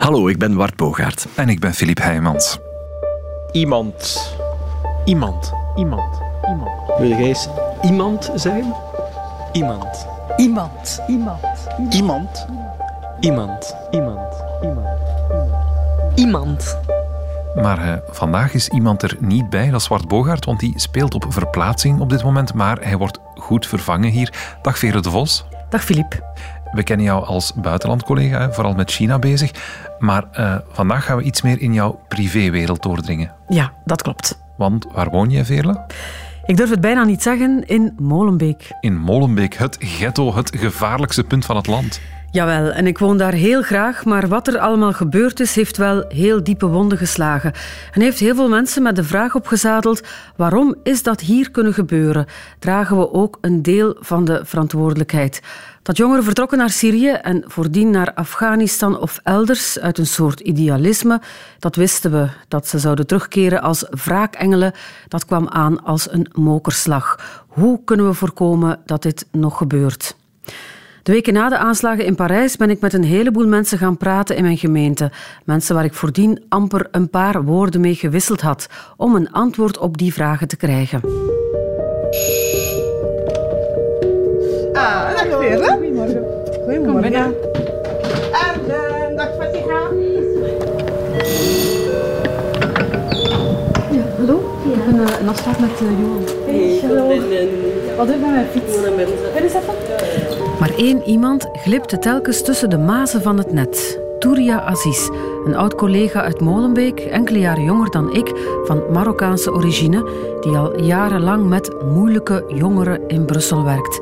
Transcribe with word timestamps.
Hallo, 0.00 0.28
ik 0.28 0.38
ben 0.38 0.54
Bart 0.54 0.76
Bogaert. 0.76 1.26
En 1.34 1.48
ik 1.48 1.60
ben 1.60 1.74
Filip 1.74 1.98
Heijmans. 1.98 2.58
Iemand. 3.52 4.32
Iemand. 5.04 5.52
Iemand. 5.76 6.20
Iemand. 6.48 6.70
Wil 6.98 7.08
jij 7.08 7.22
eens 7.22 7.48
iemand 7.82 8.30
zijn? 8.34 8.74
Iemand. 9.52 10.06
Iemand. 10.36 11.02
Iemand. 11.06 11.40
Iemand. 11.90 12.46
Iemand. 13.20 13.74
Iemand. 13.90 14.34
Iemand. 14.62 14.98
Iemand. 16.14 16.78
Maar 17.54 17.86
uh, 17.86 17.94
vandaag 18.10 18.54
is 18.54 18.68
iemand 18.68 19.02
er 19.02 19.16
niet 19.18 19.50
bij, 19.50 19.70
dat 19.70 19.80
is 19.80 19.88
Bart 19.88 20.08
Bogaert, 20.08 20.44
want 20.44 20.60
die 20.60 20.72
speelt 20.76 21.14
op 21.14 21.24
verplaatsing 21.28 22.00
op 22.00 22.10
dit 22.10 22.22
moment, 22.22 22.54
maar 22.54 22.78
hij 22.80 22.96
wordt 22.96 23.18
goed 23.34 23.66
vervangen 23.66 24.10
hier. 24.10 24.56
Dag 24.62 24.78
Vere 24.78 25.00
de 25.00 25.10
Vos. 25.10 25.44
Dag 25.68 25.84
Filip. 25.84 26.22
We 26.72 26.82
kennen 26.82 27.06
jou 27.06 27.24
als 27.24 27.52
buitenlandcollega, 27.54 28.52
vooral 28.52 28.74
met 28.74 28.90
China 28.90 29.18
bezig. 29.18 29.50
Maar 30.00 30.24
uh, 30.38 30.56
vandaag 30.68 31.04
gaan 31.04 31.16
we 31.16 31.22
iets 31.22 31.42
meer 31.42 31.60
in 31.60 31.72
jouw 31.72 32.00
privéwereld 32.08 32.82
doordringen. 32.82 33.32
Ja, 33.48 33.72
dat 33.84 34.02
klopt. 34.02 34.38
Want 34.56 34.86
waar 34.92 35.10
woon 35.10 35.30
je, 35.30 35.44
Veerle? 35.44 35.86
Ik 36.46 36.56
durf 36.56 36.70
het 36.70 36.80
bijna 36.80 37.04
niet 37.04 37.22
zeggen, 37.22 37.66
in 37.66 37.94
Molenbeek. 37.98 38.68
In 38.80 38.96
Molenbeek, 38.96 39.54
het 39.54 39.76
ghetto, 39.80 40.34
het 40.34 40.56
gevaarlijkste 40.56 41.24
punt 41.24 41.44
van 41.44 41.56
het 41.56 41.66
land. 41.66 42.00
Jawel, 42.32 42.70
en 42.70 42.86
ik 42.86 42.98
woon 42.98 43.16
daar 43.16 43.32
heel 43.32 43.62
graag, 43.62 44.04
maar 44.04 44.28
wat 44.28 44.48
er 44.48 44.58
allemaal 44.58 44.92
gebeurd 44.92 45.40
is, 45.40 45.54
heeft 45.54 45.76
wel 45.76 46.04
heel 46.08 46.44
diepe 46.44 46.66
wonden 46.66 46.98
geslagen. 46.98 47.52
En 47.92 48.00
heeft 48.00 48.18
heel 48.18 48.34
veel 48.34 48.48
mensen 48.48 48.82
met 48.82 48.96
de 48.96 49.04
vraag 49.04 49.34
opgezadeld: 49.34 50.06
waarom 50.36 50.74
is 50.82 51.02
dat 51.02 51.20
hier 51.20 51.50
kunnen 51.50 51.74
gebeuren? 51.74 52.26
Dragen 52.58 52.96
we 52.96 53.12
ook 53.12 53.38
een 53.40 53.62
deel 53.62 53.96
van 54.00 54.24
de 54.24 54.40
verantwoordelijkheid? 54.44 55.40
Dat 55.82 55.96
jongeren 55.96 56.24
vertrokken 56.24 56.58
naar 56.58 56.70
Syrië 56.70 57.10
en 57.10 57.44
voordien 57.46 57.90
naar 57.90 58.14
Afghanistan 58.14 58.98
of 58.98 59.20
elders 59.22 59.78
uit 59.78 59.98
een 59.98 60.06
soort 60.06 60.40
idealisme, 60.40 61.20
dat 61.58 61.76
wisten 61.76 62.10
we. 62.10 62.28
Dat 62.48 62.66
ze 62.66 62.78
zouden 62.78 63.06
terugkeren 63.06 63.62
als 63.62 63.86
wraakengelen, 63.90 64.72
dat 65.08 65.24
kwam 65.24 65.48
aan 65.48 65.82
als 65.82 66.12
een 66.12 66.30
mokerslag. 66.32 67.18
Hoe 67.46 67.80
kunnen 67.84 68.06
we 68.06 68.14
voorkomen 68.14 68.80
dat 68.84 69.02
dit 69.02 69.26
nog 69.32 69.56
gebeurt? 69.56 70.18
De 71.02 71.12
weken 71.12 71.32
na 71.32 71.48
de 71.48 71.56
aanslagen 71.58 72.04
in 72.04 72.14
Parijs 72.14 72.56
ben 72.56 72.70
ik 72.70 72.80
met 72.80 72.92
een 72.92 73.04
heleboel 73.04 73.46
mensen 73.46 73.78
gaan 73.78 73.96
praten 73.96 74.36
in 74.36 74.42
mijn 74.42 74.56
gemeente. 74.56 75.10
Mensen 75.44 75.74
waar 75.74 75.84
ik 75.84 75.94
voordien 75.94 76.44
amper 76.48 76.88
een 76.90 77.10
paar 77.10 77.44
woorden 77.44 77.80
mee 77.80 77.94
gewisseld 77.94 78.40
had, 78.40 78.68
om 78.96 79.14
een 79.14 79.32
antwoord 79.32 79.78
op 79.78 79.98
die 79.98 80.12
vragen 80.12 80.48
te 80.48 80.56
krijgen. 80.56 81.00
Ah, 84.72 85.14
dag 85.14 85.38
weer, 85.38 85.62
hè? 85.62 85.72
Goedemorgen. 85.72 86.24
Goedemorgen. 86.64 86.92
Kom 86.92 87.00
binnen. 87.00 87.34
En 88.32 88.60
uh, 88.66 89.16
dag 89.16 89.28
Fatiha. 89.38 89.80
Ja, 93.90 94.04
hallo? 94.16 94.60
Ik 94.64 94.74
heb 94.74 94.86
een, 94.86 95.20
een 95.20 95.28
afspraak 95.28 95.58
met 95.58 95.70
uh, 95.82 95.88
Johan. 96.00 96.24
Hey, 96.46 96.80
hallo. 96.82 97.08
Wat 97.96 98.06
doe 98.06 98.16
je 98.16 98.22
met 98.22 98.30
mijn 98.30 98.46
fiets? 98.52 98.80
Wil 98.80 99.42
eens 99.42 99.54
even? 99.54 100.19
Maar 100.60 100.74
één 100.76 101.02
iemand 101.02 101.48
glipte 101.52 101.98
telkens 101.98 102.42
tussen 102.42 102.70
de 102.70 102.78
mazen 102.78 103.22
van 103.22 103.38
het 103.38 103.52
net. 103.52 104.00
Touria 104.18 104.60
Aziz, 104.60 105.08
een 105.44 105.56
oud 105.56 105.74
collega 105.74 106.22
uit 106.22 106.40
Molenbeek, 106.40 107.00
enkele 107.00 107.38
jaren 107.38 107.64
jonger 107.64 107.90
dan 107.90 108.14
ik, 108.14 108.32
van 108.64 108.82
Marokkaanse 108.92 109.52
origine, 109.52 110.10
die 110.40 110.56
al 110.56 110.80
jarenlang 110.82 111.48
met 111.48 111.82
moeilijke 111.84 112.44
jongeren 112.48 113.08
in 113.08 113.24
Brussel 113.24 113.64
werkt. 113.64 114.00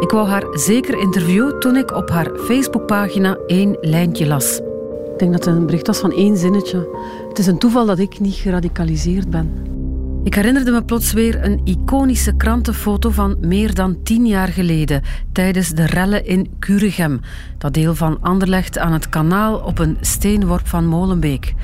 Ik 0.00 0.10
wou 0.10 0.28
haar 0.28 0.44
zeker 0.50 0.98
interviewen 0.98 1.60
toen 1.60 1.76
ik 1.76 1.96
op 1.96 2.10
haar 2.10 2.30
Facebookpagina 2.36 3.38
één 3.46 3.76
lijntje 3.80 4.26
las. 4.26 4.58
Ik 5.12 5.18
denk 5.18 5.32
dat 5.32 5.44
het 5.44 5.54
een 5.56 5.66
bericht 5.66 5.86
was 5.86 5.98
van 5.98 6.12
één 6.12 6.36
zinnetje. 6.36 6.88
Het 7.28 7.38
is 7.38 7.46
een 7.46 7.58
toeval 7.58 7.86
dat 7.86 7.98
ik 7.98 8.20
niet 8.20 8.34
geradicaliseerd 8.34 9.30
ben. 9.30 9.78
Ik 10.24 10.34
herinnerde 10.34 10.70
me 10.70 10.82
plots 10.82 11.12
weer 11.12 11.44
een 11.44 11.60
iconische 11.64 12.36
krantenfoto 12.36 13.10
van 13.10 13.36
meer 13.40 13.74
dan 13.74 14.02
tien 14.02 14.26
jaar 14.26 14.48
geleden, 14.48 15.02
tijdens 15.32 15.68
de 15.68 15.86
rellen 15.86 16.26
in 16.26 16.56
Curegem, 16.58 17.20
dat 17.58 17.74
deel 17.74 17.94
van 17.94 18.18
Anderlecht 18.20 18.78
aan 18.78 18.92
het 18.92 19.08
kanaal 19.08 19.58
op 19.58 19.78
een 19.78 19.96
steenworp 20.00 20.68
van 20.68 20.86
Molenbeek. 20.86 21.54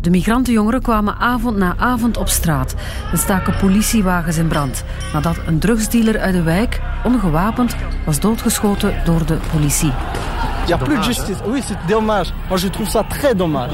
De 0.00 0.10
migrantenjongeren 0.10 0.82
kwamen 0.82 1.16
avond 1.16 1.56
na 1.56 1.76
avond 1.76 2.16
op 2.16 2.28
straat 2.28 2.74
en 3.12 3.18
staken 3.18 3.56
politiewagens 3.56 4.36
in 4.36 4.48
brand, 4.48 4.84
nadat 5.12 5.36
een 5.46 5.58
drugsdealer 5.58 6.18
uit 6.18 6.34
de 6.34 6.42
wijk, 6.42 6.80
ongewapend, 7.04 7.76
was 8.04 8.20
doodgeschoten 8.20 8.94
door 9.04 9.26
de 9.26 9.38
politie. 9.52 9.92
Il 10.62 10.66
n'y 10.66 10.72
a 10.72 10.76
plus 10.76 11.06
justice. 11.06 11.42
Oui, 11.44 11.60
c'est 11.62 11.88
dommage. 11.88 12.32
Moi, 12.48 12.58
je 12.58 12.70
trouve 12.70 12.88
ça 12.88 13.04
très 13.08 13.34
dommage. 13.36 13.72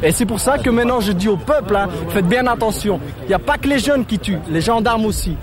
Et 0.00 0.12
c'est 0.12 0.26
pour 0.26 0.38
ça 0.38 0.58
que 0.58 0.70
maintenant 0.70 1.00
je 1.00 1.12
dis 1.12 1.28
au 1.28 1.36
peuple, 1.36 1.76
hein, 1.76 1.88
faites 2.08 2.28
bien 2.28 2.46
attention. 2.46 3.00
Il 3.22 3.28
n'y 3.28 3.34
a 3.34 3.38
pas 3.38 3.58
que 3.58 3.68
les 3.68 3.78
jeunes 3.80 4.04
qui 4.04 4.18
tuent, 4.18 4.40
les 4.48 4.60
gendarmes 4.60 5.06
aussi. 5.06 5.36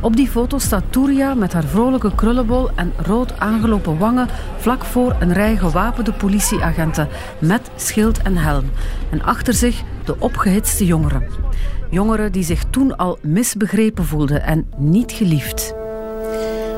Op 0.00 0.16
die 0.16 0.28
foto 0.28 0.58
staat 0.58 0.82
Touria 0.90 1.34
met 1.34 1.52
haar 1.52 1.64
vrolijke 1.64 2.14
krullenbol 2.14 2.70
en 2.74 2.92
rood 2.96 3.38
aangelopen 3.38 3.98
wangen 3.98 4.28
vlak 4.58 4.84
voor 4.84 5.16
een 5.20 5.32
rij 5.32 5.56
gewapende 5.56 6.12
politieagenten 6.12 7.08
met 7.38 7.70
schild 7.76 8.22
en 8.22 8.36
helm. 8.36 8.70
En 9.10 9.22
achter 9.22 9.54
zich 9.54 9.82
de 10.04 10.20
opgehitste 10.20 10.86
jongeren. 10.86 11.22
Jongeren 11.90 12.32
die 12.32 12.44
zich 12.44 12.64
toen 12.70 12.96
al 12.96 13.18
misbegrepen 13.22 14.04
voelden 14.04 14.42
en 14.42 14.66
niet 14.76 15.12
geliefd. 15.12 15.75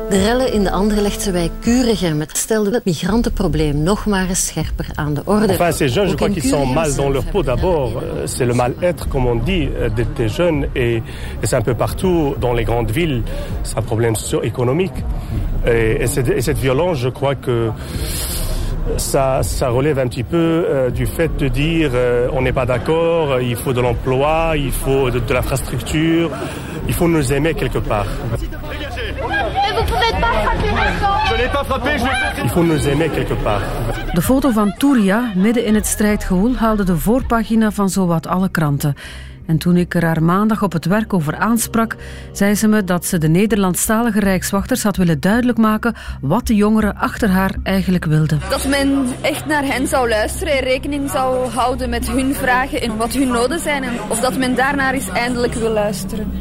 De 0.09 0.17
rellen 0.17 0.53
in 0.53 0.63
de 0.63 0.71
Anderlechtse 0.71 1.31
wijk 1.31 1.51
Kuregem 1.59 2.23
stelden 2.27 2.73
het 2.73 2.85
migrantenprobleem 2.85 3.83
nog 3.83 4.05
maar 4.05 4.27
eens 4.27 4.45
scherper 4.47 4.85
aan 4.95 5.13
de 5.13 5.21
orde. 5.25 5.53
Enfin, 5.53 5.71
ces 5.71 5.93
jeunes, 5.93 6.09
je 6.09 6.15
crois 6.15 6.31
qu'ils 6.31 6.49
sont 6.49 6.73
mal 6.73 6.95
dans 6.95 7.11
leur 7.11 7.25
peau 7.25 7.43
d'abord. 7.43 8.01
C'est 8.25 8.47
le 8.47 8.53
mal-être, 8.53 9.07
comme 9.07 9.27
on 9.27 9.35
dit, 9.35 9.69
euh, 9.69 9.89
des 10.15 10.29
jeunes. 10.29 10.65
Et, 10.75 10.95
et 11.41 11.45
c'est 11.45 11.55
un 11.55 11.61
peu 11.61 11.75
partout 11.75 12.35
dans 12.39 12.53
les 12.53 12.63
grandes 12.63 12.91
villes. 12.91 13.21
C'est 13.63 13.77
un 13.77 13.83
problème 13.83 14.15
socio-économique. 14.15 15.05
Et, 15.67 16.01
et, 16.01 16.37
et, 16.37 16.41
cette 16.41 16.57
violence, 16.57 16.97
je 16.97 17.09
crois 17.09 17.35
que 17.35 17.69
ça, 18.97 19.43
ça 19.43 19.69
relève 19.69 19.99
un 19.99 20.07
petit 20.07 20.23
peu 20.23 20.37
euh, 20.37 20.89
du 20.89 21.05
fait 21.05 21.35
de 21.37 21.47
dire 21.47 21.91
euh, 21.93 22.27
on 22.33 22.41
n'est 22.41 22.51
pas 22.53 22.65
d'accord, 22.65 23.39
il 23.39 23.55
faut 23.55 23.73
de 23.73 23.81
l'emploi, 23.81 24.53
il 24.55 24.71
faut 24.71 25.11
de, 25.11 25.19
de 25.19 25.33
l'infrastructure, 25.33 26.31
il 26.87 26.93
faut 26.93 27.07
nous 27.07 27.31
aimer 27.31 27.53
quelque 27.53 27.79
part. 27.79 28.07
Je 30.69 31.35
n'ai 31.37 31.49
pas 31.49 31.65
frappé, 31.65 31.89
je 31.97 32.41
Il 32.43 32.49
faut 32.49 32.63
nous 32.63 32.87
aimer 32.87 33.09
quelque 33.09 33.35
part. 33.43 33.61
De 34.13 34.21
foto 34.21 34.51
van 34.51 34.73
Touria, 34.77 35.31
midden 35.35 35.65
in 35.65 35.75
het 35.75 35.85
strijdgewoel, 35.85 36.55
haalde 36.55 36.83
de 36.83 36.97
voorpagina 36.97 37.71
van 37.71 37.89
zowat 37.89 38.27
alle 38.27 38.49
kranten. 38.49 38.95
En 39.45 39.57
toen 39.57 39.77
ik 39.77 39.95
er 39.95 40.05
haar 40.05 40.23
maandag 40.23 40.63
op 40.63 40.71
het 40.73 40.85
werk 40.85 41.13
over 41.13 41.35
aansprak, 41.35 41.95
zei 42.31 42.55
ze 42.55 42.67
me 42.67 42.83
dat 42.83 43.05
ze 43.05 43.17
de 43.17 43.27
Nederlandstalige 43.27 44.19
Rijkswachters 44.19 44.83
had 44.83 44.97
willen 44.97 45.19
duidelijk 45.19 45.57
maken 45.57 45.95
wat 46.21 46.47
de 46.47 46.55
jongeren 46.55 46.95
achter 46.95 47.29
haar 47.29 47.55
eigenlijk 47.63 48.05
wilden. 48.05 48.39
Dat 48.49 48.67
men 48.67 49.05
echt 49.21 49.45
naar 49.45 49.65
hen 49.65 49.87
zou 49.87 50.09
luisteren 50.09 50.53
en 50.53 50.63
rekening 50.63 51.09
zou 51.09 51.49
houden 51.49 51.89
met 51.89 52.09
hun 52.09 52.35
vragen 52.35 52.81
en 52.81 52.97
wat 52.97 53.13
hun 53.13 53.27
noden 53.27 53.59
zijn. 53.59 53.83
En 53.83 53.93
of 54.07 54.19
dat 54.19 54.37
men 54.37 54.55
daarnaar 54.55 54.93
eens 54.93 55.09
eindelijk 55.09 55.53
wil 55.53 55.71
luisteren. 55.71 56.31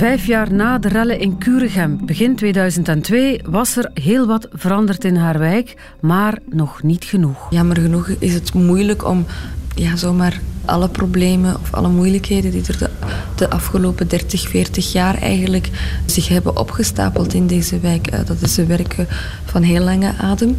Vijf 0.00 0.26
jaar 0.26 0.52
na 0.52 0.78
de 0.78 0.88
rellen 0.88 1.20
in 1.20 1.38
Kuregem, 1.38 1.98
begin 2.02 2.36
2002, 2.36 3.40
was 3.44 3.76
er 3.76 3.90
heel 3.94 4.26
wat 4.26 4.48
veranderd 4.52 5.04
in 5.04 5.16
haar 5.16 5.38
wijk, 5.38 5.74
maar 6.00 6.38
nog 6.48 6.82
niet 6.82 7.04
genoeg. 7.04 7.46
Jammer 7.50 7.76
genoeg 7.76 8.08
is 8.08 8.34
het 8.34 8.54
moeilijk 8.54 9.04
om 9.04 9.26
ja, 9.74 9.96
zomaar 9.96 10.40
alle 10.64 10.88
problemen 10.88 11.60
of 11.60 11.74
alle 11.74 11.88
moeilijkheden 11.88 12.50
die 12.50 12.62
er 12.66 12.78
de, 12.78 12.90
de, 13.34 13.50
afgelopen 13.50 14.08
30, 14.08 14.48
40 14.48 14.92
jaar 14.92 15.14
eigenlijk 15.14 15.70
zich 16.06 16.28
hebben 16.28 16.56
opgestapeld 16.56 17.34
in 17.34 17.46
deze 17.46 17.80
wijk. 17.80 18.06
Eh, 18.06 18.20
dat 18.26 18.42
is 18.42 18.56
een 18.56 18.66
werk 18.66 18.96
van 19.44 19.62
heel 19.62 19.84
lange 19.84 20.12
adem. 20.18 20.56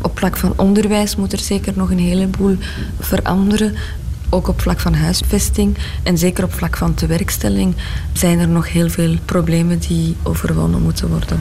Op 0.00 0.18
vlak 0.18 0.36
van 0.36 0.52
onderwijs 0.56 1.16
moet 1.16 1.32
er 1.32 1.38
zeker 1.38 1.72
nog 1.76 1.90
een 1.90 1.98
heleboel 1.98 2.56
veranderen. 3.00 3.74
Ook 4.34 4.48
op 4.48 4.60
vlak 4.60 4.80
van 4.80 4.94
huisvesting 4.94 5.76
en 6.02 6.18
zeker 6.18 6.44
op 6.44 6.52
vlak 6.52 6.76
van 6.76 6.94
tewerkstelling 6.94 7.74
zijn 8.12 8.38
er 8.38 8.48
nog 8.48 8.72
heel 8.72 8.88
veel 8.88 9.16
problemen 9.24 9.78
die 9.78 10.16
overwonnen 10.22 10.82
moeten 10.82 11.08
worden. 11.08 11.38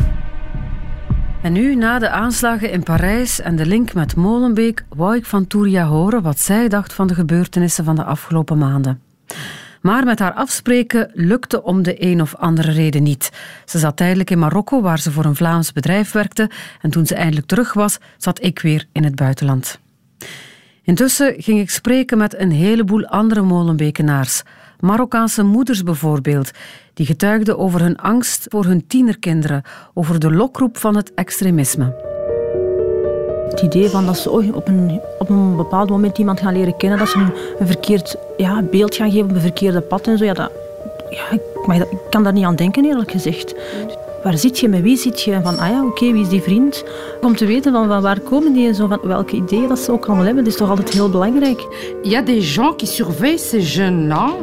En 1.42 1.54
nu, 1.54 1.76
na 1.76 2.00
de 2.00 2.10
aanslagen 2.10 2.72
in 2.72 2.84
Parijs 2.84 3.42
en 3.42 3.56
de 3.56 3.66
link 3.66 3.94
met 3.94 4.16
Molenbeek, 4.16 4.86
wou 4.96 5.16
ik 5.16 5.26
van 5.26 5.48
Touria 5.48 5.86
horen 5.86 6.22
wat 6.22 6.40
zij 6.40 6.68
dacht 6.68 6.94
van 6.94 7.08
de 7.08 7.14
gebeurtenissen 7.14 7.84
van 7.84 7.96
de 7.96 8.04
afgelopen 8.04 8.58
maanden. 8.58 9.02
Maar 9.82 10.04
met 10.04 10.20
haar 10.20 10.34
afspreken 10.34 11.12
lukte 11.14 11.64
om 11.64 11.84
de 11.84 12.06
een 12.06 12.22
of 12.22 12.36
andere 12.36 12.72
reden 12.72 13.04
niet. 13.04 13.32
Ze 13.66 13.80
zat 13.80 13.98
tijdelijk 13.98 14.30
in 14.30 14.40
Marokko, 14.40 14.82
waar 14.82 15.00
ze 15.00 15.12
voor 15.12 15.26
een 15.26 15.36
Vlaams 15.36 15.74
bedrijf 15.74 16.12
werkte, 16.12 16.50
en 16.82 16.90
toen 16.90 17.06
ze 17.06 17.16
eindelijk 17.16 17.48
terug 17.48 17.74
was, 17.74 17.98
zat 18.18 18.44
ik 18.44 18.60
weer 18.60 18.86
in 18.92 19.04
het 19.04 19.16
buitenland. 19.16 19.80
Intussen 20.84 21.34
ging 21.38 21.60
ik 21.60 21.70
spreken 21.70 22.18
met 22.18 22.40
een 22.40 22.52
heleboel 22.52 23.06
andere 23.06 23.42
molenbekenaars. 23.42 24.44
Marokkaanse 24.80 25.44
moeders 25.44 25.84
bijvoorbeeld, 25.84 26.52
die 26.94 27.06
getuigden 27.06 27.58
over 27.58 27.82
hun 27.82 27.98
angst 27.98 28.46
voor 28.50 28.66
hun 28.66 28.88
tienerkinderen, 28.88 29.64
over 29.94 30.20
de 30.20 30.32
lokroep 30.32 30.78
van 30.78 30.96
het 30.96 31.14
extremisme. 31.14 32.10
Het 33.50 33.62
idee 33.62 33.90
van 33.90 34.06
dat 34.06 34.18
ze 34.18 34.30
op 34.30 34.68
een, 34.68 35.02
op 35.20 35.30
een 35.30 35.56
bepaald 35.56 35.90
moment 35.90 36.18
iemand 36.18 36.40
gaan 36.40 36.54
leren 36.54 36.78
kennen, 36.78 37.00
dat 37.00 37.10
ze 37.10 37.18
een, 37.18 37.34
een 37.60 37.68
verkeerd 37.68 38.16
ja, 38.38 38.62
beeld 38.62 38.96
gaan 38.96 39.12
geven 39.12 39.30
op 39.30 39.36
een 39.36 39.42
verkeerde 39.42 39.82
pad 39.82 40.08
en 40.08 40.18
zo, 40.18 40.26
ja, 40.26 40.34
dat, 40.34 40.52
ja, 41.10 41.30
ik, 41.32 41.42
ik 41.92 41.98
kan 42.10 42.24
daar 42.24 42.34
niet 42.34 42.46
aan 42.46 42.56
denken 42.56 42.86
eerlijk 42.86 43.12
gezegd. 43.12 43.56
Waar 44.24 44.38
zit 44.38 44.60
je, 44.60 44.68
met 44.68 44.82
wie 44.82 44.98
zit 44.98 45.22
je? 45.22 45.40
Van, 45.44 45.58
ah 45.58 45.70
ja, 45.70 45.86
oké, 45.86 46.12
wie 46.12 46.22
is 46.22 46.30
die 46.30 46.42
vriend? 46.42 46.84
Om 47.22 47.36
te 47.36 47.46
weten 47.46 47.72
van, 47.72 47.88
van 47.88 48.02
waar 48.02 48.20
komen 48.20 48.54
die 48.54 48.68
en 48.68 48.76
zo, 48.76 48.88
van 48.88 49.00
welke 49.04 49.36
ideeën 49.36 49.68
dat 49.68 49.80
ze 49.80 49.92
ook 49.92 50.06
allemaal 50.06 50.26
hebben, 50.26 50.44
dat 50.44 50.54
is 50.54 50.60
toch 50.60 50.70
altijd 50.70 50.90
heel 50.90 51.10
belangrijk. 51.10 51.62
Il 52.04 52.12
y 52.12 52.16
a 52.16 52.22
des 52.22 52.54
gens 52.56 52.76
qui 52.76 52.88
surveillent 52.88 53.40
ces 53.50 53.76
jeunes-là 53.76 54.34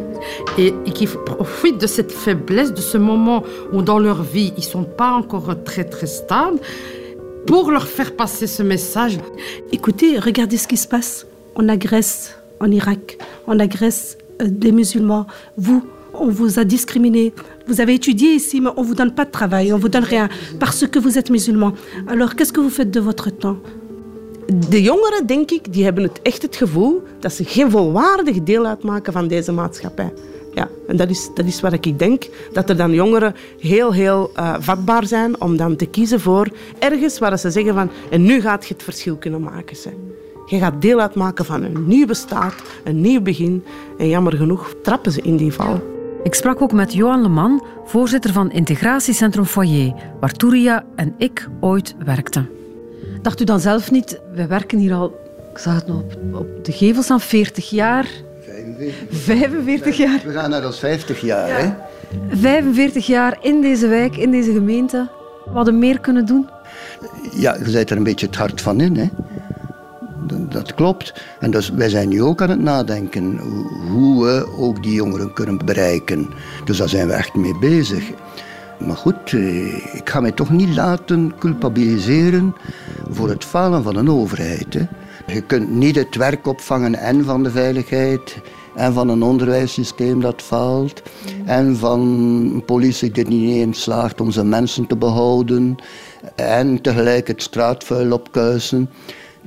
et, 0.56 0.72
et 0.84 0.92
qui 0.92 1.06
profitent 1.24 1.80
de 1.80 1.86
cette 1.86 2.12
faiblesse, 2.12 2.72
de 2.72 2.80
ce 2.80 2.98
moment 2.98 3.44
où 3.72 3.82
dans 3.82 4.02
leur 4.02 4.22
vie, 4.22 4.52
ils 4.56 4.64
sont 4.64 4.86
pas 4.96 5.12
encore 5.12 5.62
très 5.62 5.84
très 5.84 6.08
stables, 6.08 6.58
pour 7.46 7.70
leur 7.70 7.86
faire 7.86 8.12
passer 8.16 8.46
ce 8.46 8.62
message. 8.62 9.18
Écoutez, 9.72 10.18
regardez 10.18 10.56
ce 10.56 10.66
qui 10.66 10.76
se 10.76 10.88
passe. 10.88 11.26
On 11.54 11.68
agresse 11.68 12.34
en 12.60 12.70
Irak, 12.70 13.18
on 13.46 13.58
agresse 13.58 14.18
euh, 14.42 14.46
des 14.50 14.72
musulmans. 14.72 15.26
Vous, 15.56 15.82
on 16.14 16.28
vous 16.28 16.58
a 16.58 16.64
discriminé. 16.64 17.32
Vous 17.68 17.82
avez 17.82 17.94
étudié 17.94 18.32
ici, 18.32 18.62
mais 18.62 18.70
on 18.76 18.82
vous 18.82 18.94
donne 18.94 19.12
pas 19.12 19.26
de 19.26 19.30
travail, 19.30 19.70
rien, 19.92 20.28
parce 20.58 20.86
que 20.86 20.98
vous 20.98 21.18
êtes 21.18 21.28
musulman. 21.28 21.74
Alors, 22.06 22.34
qu'est-ce 22.34 22.50
que 22.50 22.60
vous 22.60 22.70
faites 22.70 22.90
de 22.90 23.00
votre 23.00 23.28
temps 23.28 23.58
De 24.48 24.82
jongeren, 24.82 25.26
denk 25.26 25.50
ik, 25.50 25.72
die 25.72 25.84
hebben 25.84 26.02
het 26.02 26.20
echt 26.22 26.42
het 26.42 26.56
gevoel 26.56 27.02
dat 27.20 27.32
ze 27.32 27.44
geen 27.44 27.70
volwaardig 27.70 28.42
deel 28.42 28.66
uitmaken 28.66 29.12
van 29.12 29.28
deze 29.28 29.52
maatschappij. 29.52 30.12
Ja, 30.54 30.68
en 30.86 30.96
dat 30.96 31.10
is, 31.10 31.30
dat 31.34 31.44
is 31.44 31.60
wat 31.60 31.72
ik 31.72 31.98
denk, 31.98 32.28
dat 32.52 32.68
er 32.68 32.76
dan 32.76 32.92
jongeren 32.92 33.34
heel, 33.58 33.92
heel 33.92 34.30
uh, 34.36 34.54
vatbaar 34.58 35.06
zijn 35.06 35.40
om 35.40 35.56
dan 35.56 35.76
te 35.76 35.86
kiezen 35.86 36.20
voor 36.20 36.48
ergens 36.78 37.18
waar 37.18 37.38
ze 37.38 37.50
zeggen 37.50 37.74
van 37.74 37.90
en 38.10 38.22
nu 38.22 38.40
gaat 38.40 38.66
je 38.66 38.74
het 38.74 38.82
verschil 38.82 39.16
kunnen 39.16 39.40
maken. 39.40 39.76
Ze. 39.76 39.90
Je 40.46 40.58
gaat 40.58 40.82
deel 40.82 41.00
uitmaken 41.00 41.44
van 41.44 41.62
een 41.62 41.86
nieuwe 41.86 42.14
staat, 42.14 42.54
een 42.84 43.00
nieuw 43.00 43.20
begin. 43.20 43.64
En 43.98 44.08
jammer 44.08 44.32
genoeg 44.36 44.74
trappen 44.82 45.12
ze 45.12 45.20
in 45.22 45.36
die 45.36 45.52
val. 45.52 45.97
Ik 46.22 46.34
sprak 46.34 46.62
ook 46.62 46.72
met 46.72 46.92
Johan 46.92 47.22
Leman, 47.22 47.64
voorzitter 47.84 48.32
van 48.32 48.50
Integratiecentrum 48.50 49.44
Foyer, 49.44 49.92
waar 50.20 50.32
Touria 50.32 50.84
en 50.96 51.14
ik 51.18 51.48
ooit 51.60 51.94
werkten. 52.04 52.48
Dacht 53.22 53.40
u 53.40 53.44
dan 53.44 53.60
zelf 53.60 53.90
niet, 53.90 54.20
we 54.32 54.46
werken 54.46 54.78
hier 54.78 54.94
al, 54.94 55.06
ik 55.52 55.58
zag 55.58 55.74
het 55.74 55.86
nog 55.86 55.96
op, 55.98 56.16
op 56.32 56.64
de 56.64 56.72
gevels 56.72 57.10
aan 57.10 57.20
40 57.20 57.70
jaar. 57.70 58.06
45. 58.40 59.18
45 59.18 59.96
jaar. 59.96 60.20
We 60.24 60.32
gaan 60.32 60.50
naar 60.50 60.66
ons 60.66 60.78
50 60.78 61.20
jaar, 61.20 61.60
hè? 61.60 61.72
45 62.36 63.06
jaar 63.06 63.38
in 63.40 63.60
deze 63.60 63.88
wijk, 63.88 64.16
in 64.16 64.30
deze 64.30 64.52
gemeente. 64.52 65.08
We 65.44 65.50
hadden 65.50 65.78
meer 65.78 66.00
kunnen 66.00 66.26
doen. 66.26 66.48
Ja, 67.34 67.56
je 67.64 67.70
zit 67.70 67.90
er 67.90 67.96
een 67.96 68.02
beetje 68.02 68.26
het 68.26 68.36
hart 68.36 68.60
van 68.60 68.80
in, 68.80 68.96
hè? 68.96 69.08
Dat 70.48 70.74
klopt. 70.74 71.14
En 71.40 71.50
dus 71.50 71.70
wij 71.70 71.88
zijn 71.88 72.08
nu 72.08 72.22
ook 72.22 72.42
aan 72.42 72.50
het 72.50 72.60
nadenken 72.60 73.38
hoe 73.90 74.24
we 74.24 74.46
ook 74.58 74.82
die 74.82 74.92
jongeren 74.92 75.32
kunnen 75.32 75.64
bereiken. 75.64 76.28
Dus 76.64 76.76
daar 76.76 76.88
zijn 76.88 77.06
we 77.06 77.12
echt 77.12 77.34
mee 77.34 77.58
bezig. 77.58 78.10
Maar 78.78 78.96
goed, 78.96 79.32
eh, 79.32 79.94
ik 79.94 80.08
ga 80.10 80.20
mij 80.20 80.32
toch 80.32 80.50
niet 80.50 80.74
laten 80.76 81.32
culpabiliseren 81.38 82.54
voor 83.10 83.28
het 83.28 83.44
falen 83.44 83.82
van 83.82 83.96
een 83.96 84.10
overheid. 84.10 84.74
Hè. 84.74 84.86
Je 85.32 85.40
kunt 85.40 85.70
niet 85.70 85.96
het 85.96 86.14
werk 86.14 86.46
opvangen 86.46 86.94
en 86.94 87.24
van 87.24 87.42
de 87.42 87.50
veiligheid 87.50 88.40
en 88.74 88.92
van 88.92 89.08
een 89.08 89.22
onderwijssysteem 89.22 90.20
dat 90.20 90.42
faalt 90.42 91.02
en 91.44 91.76
van 91.76 92.00
een 92.00 92.62
politie 92.64 93.10
die 93.10 93.26
niet 93.26 93.54
eens 93.54 93.82
slaagt 93.82 94.20
om 94.20 94.30
zijn 94.30 94.48
mensen 94.48 94.86
te 94.86 94.96
behouden 94.96 95.76
en 96.34 96.80
tegelijk 96.80 97.26
het 97.28 97.42
straatvuil 97.42 98.12
opkuisen. 98.12 98.90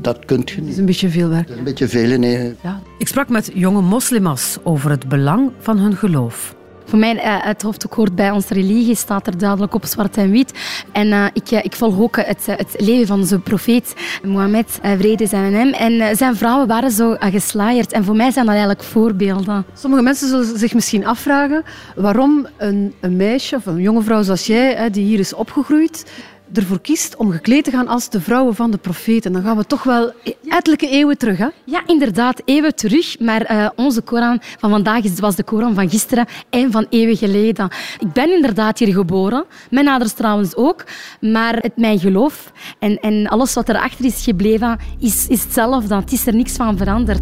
Dat 0.02 0.26
kunt 0.26 0.50
je 0.50 0.56
niet. 0.56 0.64
Dat 0.64 0.74
is 0.74 0.78
een 0.80 0.86
beetje 0.86 1.10
veel 1.10 1.30
werk. 1.30 1.48
Dat 1.48 1.52
is 1.52 1.58
een 1.58 1.64
beetje 1.64 1.88
veel, 1.88 2.20
nee. 2.20 2.56
Ja. 2.64 2.82
Ik 2.98 3.08
sprak 3.08 3.30
met 3.30 3.52
jonge 3.54 3.82
moslimas 3.82 4.58
over 4.64 4.90
het 4.90 5.08
belang 5.10 5.52
van 5.60 5.78
hun 5.78 5.96
geloof. 5.96 6.56
Voor 6.86 7.00
mij, 7.00 7.16
uh, 7.16 7.22
het 7.24 7.62
hoofdstuk 7.62 7.94
hoort 7.94 8.16
bij 8.16 8.32
onze 8.32 8.54
religie, 8.54 8.96
staat 8.96 9.28
er 9.28 9.38
duidelijk 9.38 9.74
op 9.74 9.86
zwart 9.86 10.18
en 10.18 10.32
wit. 10.32 10.54
En 10.92 11.08
uh, 11.08 11.26
ik, 11.34 11.52
ik, 11.52 11.74
volg 11.74 12.00
ook 12.00 12.16
het, 12.16 12.46
het, 12.46 12.74
leven 12.78 13.08
van 13.08 13.20
onze 13.20 13.40
profeet 13.40 13.94
Mohammed, 14.24 14.80
uh, 14.86 14.92
vrede 14.98 15.28
zijn 15.28 15.54
hem. 15.54 15.74
En 15.74 16.16
zijn 16.16 16.36
vrouwen 16.36 16.68
waren 16.68 16.92
zo 16.92 17.16
geslaaierd. 17.20 17.92
En 17.92 18.04
voor 18.04 18.16
mij 18.16 18.32
zijn 18.32 18.46
dat 18.46 18.54
eigenlijk 18.54 18.84
voorbeelden. 18.84 19.66
Sommige 19.74 20.04
mensen 20.04 20.28
zullen 20.28 20.60
zich 20.60 20.74
misschien 20.74 21.06
afvragen 21.06 21.64
waarom 21.96 22.48
een, 22.58 22.94
een 23.00 23.16
meisje 23.16 23.56
of 23.56 23.66
een 23.66 23.82
jonge 23.82 24.02
vrouw 24.02 24.22
zoals 24.22 24.46
jij, 24.46 24.90
die 24.90 25.06
hier 25.06 25.20
is 25.20 25.34
opgegroeid, 25.34 26.06
ervoor 26.54 26.82
kiest 26.82 27.16
om 27.16 27.32
gekleed 27.32 27.64
te 27.64 27.72
gaan 27.72 27.88
als 27.88 28.10
de 28.10 28.22
vrouwen 28.22 28.56
van 28.56 28.72
de 28.72 28.78
profeten. 28.78 29.32
Dan 29.34 29.44
gaan 29.44 29.58
we 29.58 29.66
toch 29.66 29.84
wel 29.84 30.12
ettelijke 30.48 30.90
eeuwen 30.90 31.18
terug. 31.18 31.38
Hè? 31.38 31.48
Ja, 31.66 31.82
inderdaad, 31.86 32.42
eeuwen 32.46 32.76
terug. 32.76 33.20
Maar 33.20 33.52
uh, 33.52 33.70
onze 33.76 34.02
Koran 34.02 34.40
van 34.58 34.70
vandaag 34.70 35.20
was 35.20 35.36
de 35.36 35.44
Koran 35.44 35.74
van 35.74 35.90
gisteren 35.90 36.26
en 36.50 36.72
van 36.72 36.86
eeuwen 36.90 37.18
geleden. 37.18 37.70
Ik 38.00 38.14
ben 38.14 38.34
inderdaad 38.36 38.80
hier 38.80 38.94
geboren. 38.94 39.46
Mijn 39.70 39.88
ouders 39.88 40.14
trouwens 40.14 40.56
ook. 40.56 40.84
Maar 41.22 41.56
het, 41.56 41.78
mijn 41.78 42.00
geloof 42.00 42.52
en, 42.80 43.00
en 43.00 43.28
alles 43.28 43.54
wat 43.54 43.70
erachter 43.70 44.06
is 44.06 44.24
gebleven, 44.24 44.80
is, 45.00 45.28
is 45.28 45.44
hetzelfde. 45.44 45.96
Het 45.96 46.12
is 46.12 46.28
er 46.28 46.36
niks 46.36 46.54
van 46.54 46.78
veranderd. 46.78 47.22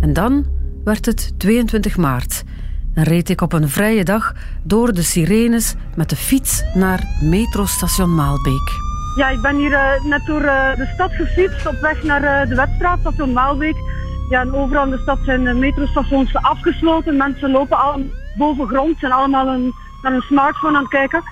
En 0.00 0.12
dan 0.12 0.46
werd 0.84 1.06
het 1.06 1.32
22 1.36 1.96
maart 1.96 2.42
en 2.94 3.04
reed 3.04 3.28
ik 3.28 3.40
op 3.40 3.52
een 3.52 3.68
vrije 3.68 4.04
dag 4.04 4.32
door 4.62 4.92
de 4.92 5.02
sirenes 5.02 5.74
met 5.96 6.10
de 6.10 6.16
fiets 6.16 6.62
naar 6.74 7.00
metrostation 7.22 8.14
Maalbeek. 8.14 8.88
Ja, 9.16 9.28
ik 9.28 9.40
ben 9.40 9.56
hier 9.56 9.70
uh, 9.70 10.04
net 10.04 10.26
door 10.26 10.42
uh, 10.42 10.74
de 10.76 10.90
stad 10.94 11.12
gefietst 11.12 11.66
op 11.66 11.80
weg 11.80 12.02
naar 12.02 12.22
uh, 12.22 12.48
de 12.48 12.54
wedstraat, 12.54 12.98
station 13.00 13.32
Maalbeek. 13.32 13.76
Ja, 14.30 14.40
en 14.40 14.54
overal 14.54 14.84
in 14.84 14.90
de 14.90 14.98
stad 14.98 15.18
zijn 15.24 15.44
de 15.44 15.54
metrostations 15.54 16.34
afgesloten. 16.34 17.16
Mensen 17.16 17.50
lopen 17.50 17.78
al 17.78 18.02
boven 18.36 18.68
grond, 18.68 18.98
zijn 18.98 19.12
allemaal 19.12 19.48
een, 19.48 19.72
naar 20.02 20.12
een 20.12 20.20
smartphone 20.20 20.76
aan 20.76 20.82
het 20.82 20.92
kijken. 20.92 21.22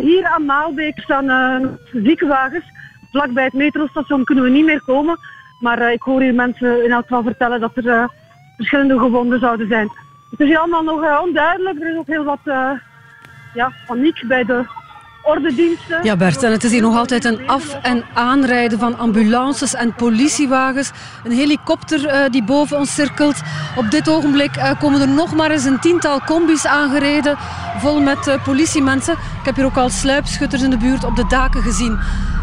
hier 0.00 0.24
aan 0.24 0.44
Maalbeek 0.44 0.98
staan 0.98 1.78
ziekenwagens. 1.92 2.64
Vlakbij 3.10 3.44
het 3.44 3.52
metrostation 3.52 4.24
kunnen 4.24 4.44
we 4.44 4.50
niet 4.50 4.64
meer 4.64 4.82
komen. 4.82 5.18
Maar 5.60 5.92
ik 5.92 6.02
hoor 6.02 6.20
hier 6.20 6.34
mensen 6.34 6.84
in 6.84 6.92
elk 6.92 7.02
geval 7.02 7.22
vertellen 7.22 7.60
dat 7.60 7.76
er 7.76 8.10
verschillende 8.56 8.98
gewonden 8.98 9.38
zouden 9.38 9.68
zijn. 9.68 9.90
Het 10.30 10.40
is 10.40 10.46
hier 10.46 10.58
allemaal 10.58 10.82
nog 10.82 11.02
uh, 11.02 11.20
onduidelijk. 11.22 11.80
Er 11.80 11.90
is 11.92 11.96
ook 11.98 12.06
heel 12.06 12.24
wat 12.24 12.38
uh, 12.44 12.70
ja, 13.54 13.72
paniek 13.86 14.24
bij 14.28 14.44
de 14.44 14.64
ordendiensten. 15.22 16.04
Ja, 16.04 16.16
Bert, 16.16 16.42
en 16.42 16.52
het 16.52 16.64
is 16.64 16.70
hier 16.70 16.80
nog 16.80 16.96
altijd 16.96 17.24
een 17.24 17.48
af- 17.48 17.78
en 17.82 18.04
aanrijden 18.14 18.78
van 18.78 18.98
ambulances 18.98 19.74
en 19.74 19.94
politiewagens. 19.94 20.90
Een 21.24 21.32
helikopter 21.32 22.04
uh, 22.04 22.30
die 22.30 22.44
boven 22.44 22.78
ons 22.78 22.94
cirkelt. 22.94 23.40
Op 23.76 23.90
dit 23.90 24.08
ogenblik 24.08 24.74
komen 24.78 25.00
er 25.00 25.08
nog 25.08 25.34
maar 25.34 25.50
eens 25.50 25.64
een 25.64 25.80
tiental 25.80 26.20
combis 26.20 26.66
aangereden, 26.66 27.36
vol 27.78 28.00
met 28.00 28.38
politiemensen. 28.44 29.12
Ik 29.14 29.44
heb 29.44 29.54
hier 29.56 29.64
ook 29.64 29.76
al 29.76 29.88
sluipschutters 29.88 30.62
in 30.62 30.70
de 30.70 30.78
buurt 30.78 31.04
op 31.04 31.16
de 31.16 31.26
daken 31.28 31.62
gezien. 31.62 31.98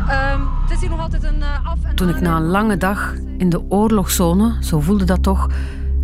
Ehm, 0.07 0.41
het 0.61 0.71
is 0.71 0.79
hier 0.79 0.89
nog 0.89 0.99
altijd 0.99 1.23
een 1.23 1.43
af- 1.63 1.83
en 1.83 1.95
Toen 1.95 2.09
ik 2.09 2.21
na 2.21 2.35
een 2.35 2.45
lange 2.47 2.77
dag 2.77 3.13
in 3.37 3.49
de 3.49 3.61
oorlogszone, 3.69 4.55
zo 4.63 4.79
voelde 4.79 5.05
dat 5.05 5.23
toch 5.23 5.47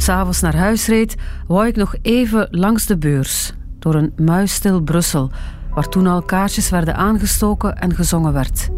s'avonds 0.02 0.42
naar 0.42 0.56
huis 0.56 0.88
reed, 0.88 1.16
wou 1.48 1.68
ik 1.68 1.76
nog 1.76 1.96
even 2.02 2.48
langs 2.52 2.86
de 2.86 2.98
beurs, 2.98 3.54
door 3.80 3.96
een 3.96 4.14
muisstil 4.16 4.82
Brussel, 4.82 5.32
waar 5.74 5.90
toen 5.90 6.08
al 6.08 6.22
kaartjes 6.22 6.70
werden 6.70 6.96
aangestoken 6.96 7.76
en 7.76 7.96
gezongen 7.96 8.34
werd. 8.34 8.70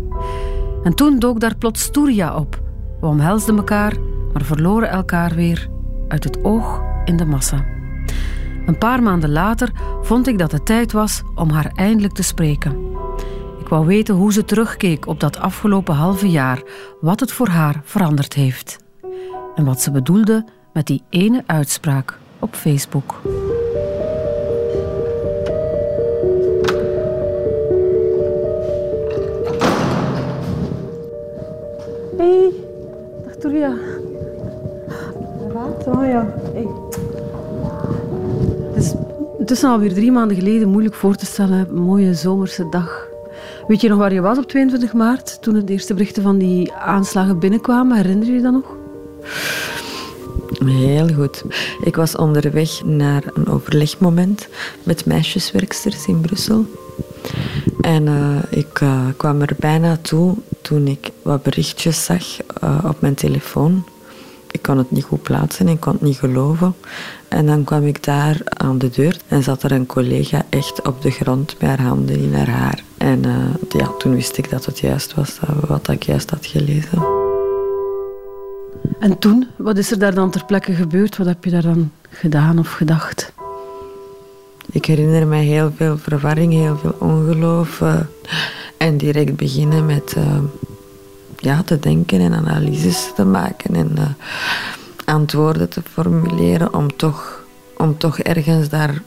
En 0.84 0.94
toen 0.96 1.20
dook 1.20 1.40
daar 1.40 1.56
plots 1.56 1.92
Touria 1.92 2.36
op. 2.36 2.62
We 3.00 3.08
omhelsden 3.08 3.58
elkaar, 3.58 3.94
maar 4.34 4.42
verloren 4.42 4.90
elkaar 4.90 5.36
weer 5.36 5.70
uit 6.08 6.24
het 6.24 6.44
oog 6.44 6.82
in 7.06 7.18
de 7.18 7.26
massa. 7.26 7.66
Een 8.66 8.78
paar 8.78 9.04
maanden 9.04 9.32
later 9.32 9.72
vond 10.02 10.28
ik 10.28 10.38
dat 10.38 10.52
het 10.52 10.66
tijd 10.66 10.92
was 10.92 11.22
om 11.36 11.50
haar 11.50 11.72
eindelijk 11.76 12.14
te 12.14 12.24
spreken. 12.24 12.90
Ik 13.60 13.68
wou 13.68 13.86
weten 13.86 14.16
hoe 14.16 14.34
ze 14.34 14.46
terugkeek 14.46 15.08
op 15.08 15.20
dat 15.20 15.40
afgelopen 15.40 15.96
halve 15.96 16.30
jaar, 16.30 16.62
wat 17.02 17.20
het 17.20 17.32
voor 17.32 17.48
haar 17.48 17.82
veranderd 17.84 18.34
heeft. 18.34 18.78
En 19.56 19.66
wat 19.66 19.82
ze 19.82 19.92
bedoelde 19.92 20.46
met 20.74 20.88
die 20.88 21.04
ene 21.10 21.44
uitspraak 21.46 22.18
op 22.40 22.56
Facebook. 22.56 23.22
Hey, 32.18 32.52
dag 33.26 33.36
Toria. 33.36 33.74
Wat? 35.54 35.88
Oh 35.88 36.06
ja. 36.06 36.34
Het 38.74 38.84
is 38.84 38.94
tussen 39.46 39.70
alweer 39.70 39.94
drie 39.94 40.12
maanden 40.12 40.38
geleden 40.38 40.70
moeilijk 40.70 40.96
voor 40.96 41.16
te 41.16 41.26
stellen. 41.26 41.68
Een 41.70 41.76
mooie 41.76 42.14
zomerse 42.14 42.70
dag. 42.70 43.10
Weet 43.68 43.82
je 43.82 43.90
nog 43.90 43.98
waar 43.98 44.14
je 44.14 44.22
was 44.22 44.38
op 44.38 44.48
22 44.48 44.94
maart 44.94 45.42
toen 45.42 45.66
de 45.66 45.72
eerste 45.72 45.94
berichten 45.94 46.24
van 46.24 46.38
die 46.38 46.74
aanslagen 46.74 47.40
binnenkwamen? 47.40 47.98
Herinner 47.98 48.26
je 48.28 48.34
je 48.34 48.42
dat 48.42 48.52
nog? 48.52 48.76
Heel 50.66 51.08
goed. 51.14 51.44
Ik 51.84 51.96
was 51.96 52.16
onderweg 52.16 52.84
naar 52.84 53.24
een 53.34 53.48
overlegmoment 53.48 54.48
met 54.84 55.06
meisjeswerksters 55.06 56.06
in 56.06 56.22
Brussel. 56.22 56.66
En 57.82 58.08
uh, 58.08 58.38
ik 58.50 58.80
uh, 58.80 59.06
kwam 59.18 59.42
er 59.42 59.56
bijna 59.60 59.98
toe 60.02 60.36
toen 60.62 60.88
ik 60.88 61.12
wat 61.22 61.44
berichtjes 61.44 62.06
zag 62.06 62.24
uh, 62.64 62.86
op 62.88 63.02
mijn 63.02 63.16
telefoon. 63.16 63.84
Ik 64.52 64.62
kon 64.62 64.78
het 64.78 64.92
niet 64.92 65.04
goed 65.04 65.22
plaatsen, 65.22 65.68
ik 65.68 65.80
kon 65.80 65.94
het 65.94 66.02
niet 66.02 66.18
geloven. 66.18 66.76
En 67.28 67.46
dan 67.46 67.64
kwam 67.64 67.86
ik 67.86 68.04
daar 68.04 68.42
aan 68.44 68.78
de 68.78 68.90
deur 68.90 69.18
en 69.28 69.44
zat 69.44 69.64
er 69.64 69.72
een 69.72 69.86
collega 69.86 70.46
echt 70.50 70.88
op 70.88 71.02
de 71.02 71.12
grond 71.12 71.56
met 71.60 71.70
haar 71.70 71.82
handen 71.82 72.18
in 72.18 72.34
haar 72.34 72.50
haar. 72.50 72.84
En 72.98 73.22
ja, 73.70 73.88
toen 73.98 74.16
wist 74.16 74.38
ik 74.38 74.50
dat 74.50 74.66
het 74.66 74.80
juist 74.80 75.14
was, 75.14 75.40
wat 75.68 75.88
ik 75.88 76.04
juist 76.04 76.30
had 76.30 76.46
gelezen. 76.46 77.21
En 79.02 79.20
toen, 79.20 79.48
wat 79.56 79.78
is 79.78 79.92
er 79.92 80.00
daar 80.00 80.14
dan 80.14 80.32
ter 80.32 80.46
plekke 80.46 80.74
gebeurd? 80.74 81.18
Wat 81.18 81.28
heb 81.28 81.44
je 81.44 81.50
daar 81.50 81.62
dan 81.62 81.92
gedaan 82.10 82.60
of 82.60 82.72
gedacht? 82.72 83.34
Ik 84.72 84.86
herinner 84.86 85.28
me 85.28 85.36
heel 85.36 85.72
veel 85.76 85.98
verwarring, 85.98 86.54
heel 86.54 86.78
veel 86.78 86.96
ongeloof. 87.00 87.80
Uh, 87.80 88.00
en 88.78 88.98
direct 88.98 89.36
beginnen 89.36 89.86
met 89.86 90.14
uh, 90.18 90.38
ja, 91.38 91.64
te 91.64 91.80
denken 91.80 92.20
en 92.20 92.34
analyses 92.34 93.12
te 93.16 93.26
maken 93.26 93.76
en 93.76 93.92
uh, 93.98 94.06
antwoorden 95.06 95.70
te 95.70 95.82
formuleren 95.92 96.74
om 96.74 96.96
toch, 96.96 97.44
om 97.78 97.98
toch 97.98 98.20
ergens 98.20 98.70
daar 98.70 99.02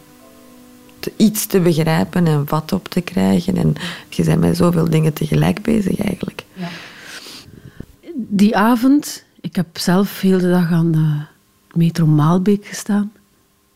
te, 0.98 1.12
iets 1.16 1.46
te 1.46 1.60
begrijpen 1.60 2.26
en 2.26 2.44
wat 2.48 2.72
op 2.72 2.88
te 2.88 3.00
krijgen. 3.00 3.56
En 3.56 3.74
je 4.08 4.24
bent 4.24 4.40
met 4.40 4.56
zoveel 4.56 4.90
dingen 4.90 5.12
tegelijk 5.12 5.62
bezig 5.62 6.00
eigenlijk. 6.00 6.44
Ja. 6.52 6.68
Die 8.14 8.56
avond, 8.56 9.24
ik 9.44 9.56
heb 9.56 9.78
zelf 9.78 10.20
heel 10.20 10.38
de 10.38 10.50
dag 10.50 10.70
aan 10.72 10.92
de 10.92 11.20
metro 11.78 12.06
Maalbeek 12.06 12.66
gestaan. 12.66 13.12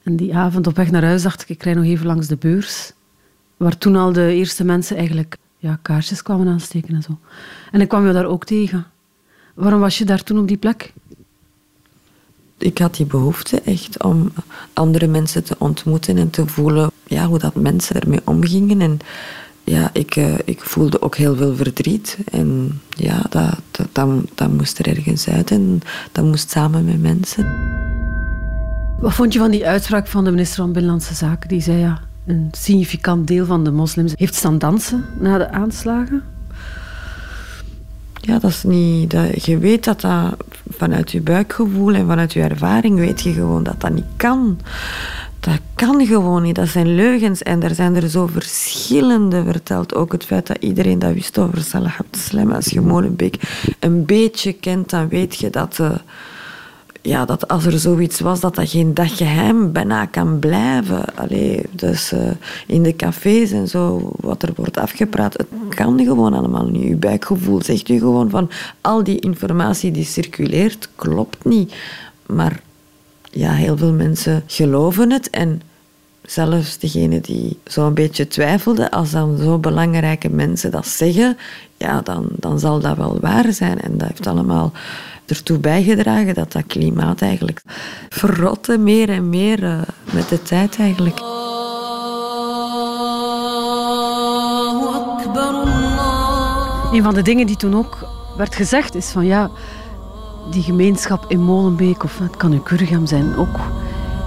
En 0.02 0.16
die 0.16 0.37
avond 0.37 0.66
op 0.66 0.76
weg 0.76 0.90
naar 0.90 1.04
huis 1.04 1.22
dacht 1.22 1.42
ik, 1.42 1.48
ik 1.48 1.62
rij 1.62 1.75
nog 1.75 1.84
even 1.84 2.06
langs 2.06 2.26
de 2.26 2.37
beurs. 2.37 2.92
Waar 3.56 3.78
toen 3.78 3.96
al 3.96 4.12
de 4.12 4.32
eerste 4.32 4.64
mensen 4.64 4.96
eigenlijk 4.96 5.37
ja, 5.58 5.78
kaarsjes 5.82 6.22
kwamen 6.22 6.48
aansteken 6.48 6.94
en 6.94 7.02
zo. 7.02 7.18
En 7.72 7.80
ik 7.80 7.88
kwam 7.88 8.06
je 8.06 8.12
daar 8.12 8.26
ook 8.26 8.44
tegen. 8.44 8.87
Waarom 9.54 9.80
was 9.80 9.98
je 9.98 10.04
daar 10.04 10.22
toen 10.22 10.38
op 10.38 10.48
die 10.48 10.56
plek? 10.56 10.92
Ik 12.58 12.78
had 12.78 12.94
die 12.94 13.06
behoefte 13.06 13.60
echt 13.60 14.02
om 14.02 14.32
andere 14.72 15.06
mensen 15.06 15.44
te 15.44 15.54
ontmoeten 15.58 16.16
en 16.16 16.30
te 16.30 16.46
voelen 16.46 16.90
ja, 17.06 17.26
hoe 17.26 17.38
dat 17.38 17.54
mensen 17.54 18.00
ermee 18.00 18.20
omgingen. 18.25 18.80
En 18.80 18.98
ja, 19.68 19.90
ik, 19.92 20.16
uh, 20.16 20.34
ik 20.44 20.60
voelde 20.60 21.02
ook 21.02 21.16
heel 21.16 21.37
veel 21.37 21.56
verdriet. 21.56 22.18
En 22.30 22.80
ja, 22.88 23.22
dat, 23.28 23.60
dat, 23.70 23.87
dat, 23.92 24.08
dat 24.34 24.52
moest 24.52 24.78
er 24.78 24.88
ergens 24.88 25.28
uit 25.28 25.50
en 25.50 25.80
dat 26.12 26.25
moest 26.25 26.50
samen 26.50 26.84
met 26.84 27.00
mensen. 27.00 27.46
Wat 29.00 29.14
vond 29.14 29.32
je 29.32 29.38
van 29.38 29.50
die 29.50 29.66
uitspraak 29.66 30.06
van 30.06 30.25
de 30.25 30.30
minister 30.30 30.62
van 30.62 30.72
Binnenlandse 30.72 31.14
Zaken? 31.14 31.48
Die 31.48 31.60
zei 31.60 31.78
ja, 31.78 32.00
een 32.26 32.48
significant 32.50 33.26
deel 33.26 33.46
van 33.46 33.64
de 33.64 33.70
moslims 33.70 34.12
heeft 34.16 34.34
staan 34.34 34.58
dansen 34.58 35.04
na 35.18 35.38
de 35.38 35.50
aanslagen. 35.50 36.22
Ja, 38.20 38.38
dat 38.38 38.50
is 38.50 38.62
niet... 38.62 39.10
Dat, 39.10 39.44
je 39.44 39.58
weet 39.58 39.84
dat 39.84 40.00
dat 40.00 40.37
vanuit 40.70 41.10
je 41.10 41.20
buikgevoel 41.20 41.94
en 41.94 42.06
vanuit 42.06 42.32
je 42.32 42.42
ervaring 42.42 42.98
weet 42.98 43.20
je 43.20 43.32
gewoon 43.32 43.62
dat 43.62 43.80
dat 43.80 43.92
niet 43.92 44.04
kan. 44.16 44.58
Dat 45.40 45.61
kan 45.75 46.07
gewoon 46.07 46.42
niet. 46.42 46.54
Dat 46.54 46.68
zijn 46.68 46.95
leugens. 46.95 47.42
En 47.42 47.62
er 47.62 47.75
zijn 47.75 47.97
er 47.97 48.09
zo 48.09 48.26
verschillende 48.26 49.45
verteld. 49.45 49.95
Ook 49.95 50.12
het 50.12 50.25
feit 50.25 50.47
dat 50.47 50.57
iedereen 50.61 50.99
dat 50.99 51.12
wist 51.12 51.38
over 51.38 51.62
Salah 51.62 52.00
Abdeslam. 52.00 52.52
Als 52.52 52.66
je 52.66 52.80
Molenbeek 52.80 53.64
een 53.78 54.04
beetje 54.04 54.52
kent, 54.52 54.90
dan 54.90 55.09
weet 55.09 55.37
je 55.37 55.50
dat... 55.50 55.78
Uh, 55.80 55.90
ja, 57.02 57.25
dat 57.25 57.49
als 57.49 57.64
er 57.64 57.78
zoiets 57.78 58.21
was, 58.21 58.40
dat 58.40 58.54
dat 58.54 58.71
geen 58.71 58.95
dag 58.95 59.16
geheim 59.16 59.73
bijna 59.73 60.07
kan 60.07 60.38
blijven. 60.38 61.04
Allee, 61.14 61.62
dus 61.71 62.12
uh, 62.12 62.21
in 62.66 62.83
de 62.83 62.97
cafés 62.97 63.50
en 63.50 63.68
zo, 63.68 64.12
wat 64.21 64.42
er 64.42 64.52
wordt 64.57 64.78
afgepraat, 64.78 65.33
het 65.33 65.47
kan 65.68 66.04
gewoon 66.04 66.33
allemaal 66.33 66.66
niet. 66.66 66.88
Je 66.88 66.97
buikgevoel 66.97 67.62
zegt 67.62 67.88
u 67.88 67.99
gewoon 67.99 68.30
van 68.30 68.50
al 68.80 69.04
die 69.04 69.18
informatie 69.21 69.90
die 69.90 70.04
circuleert, 70.04 70.88
klopt 70.95 71.45
niet. 71.45 71.75
Maar 72.26 72.61
ja, 73.30 73.52
heel 73.52 73.76
veel 73.76 73.92
mensen 73.92 74.42
geloven 74.47 75.12
het 75.12 75.30
en 75.30 75.62
zelfs 76.23 76.78
degene 76.78 77.20
die 77.20 77.58
zo'n 77.64 77.94
beetje 77.94 78.28
twijfelden, 78.28 78.90
als 78.90 79.11
dan 79.11 79.38
zo 79.38 79.58
belangrijke 79.58 80.28
mensen 80.28 80.70
dat 80.70 80.87
zeggen, 80.87 81.37
ja, 81.76 82.00
dan, 82.00 82.26
dan 82.30 82.58
zal 82.58 82.80
dat 82.80 82.97
wel 82.97 83.18
waar 83.20 83.52
zijn. 83.52 83.80
En 83.80 83.99
dat 83.99 84.08
heeft 84.08 84.26
allemaal 84.26 84.73
ertoe 85.26 85.58
bijgedragen 85.58 86.35
dat 86.35 86.52
dat 86.52 86.66
klimaat 86.66 87.23
eigenlijk 87.23 87.62
verrotte 88.08 88.78
meer 88.78 89.08
en 89.08 89.28
meer 89.28 89.62
uh, 89.62 89.80
met 90.12 90.28
de 90.28 90.42
tijd 90.42 90.78
eigenlijk. 90.78 91.20
Een 96.92 97.02
van 97.02 97.14
de 97.14 97.23
dingen 97.23 97.47
die 97.47 97.56
toen 97.56 97.76
ook 97.76 98.08
werd 98.37 98.54
gezegd 98.54 98.94
is 98.94 99.06
van 99.06 99.26
ja, 99.26 99.50
die 100.50 100.62
gemeenschap 100.62 101.25
in 101.28 101.43
Molenbeek 101.43 102.05
of 102.05 102.19
het 102.19 102.37
kan 102.37 102.52
in 102.52 102.62
Kurgam 102.62 103.07
zijn 103.07 103.37
ook. 103.37 103.59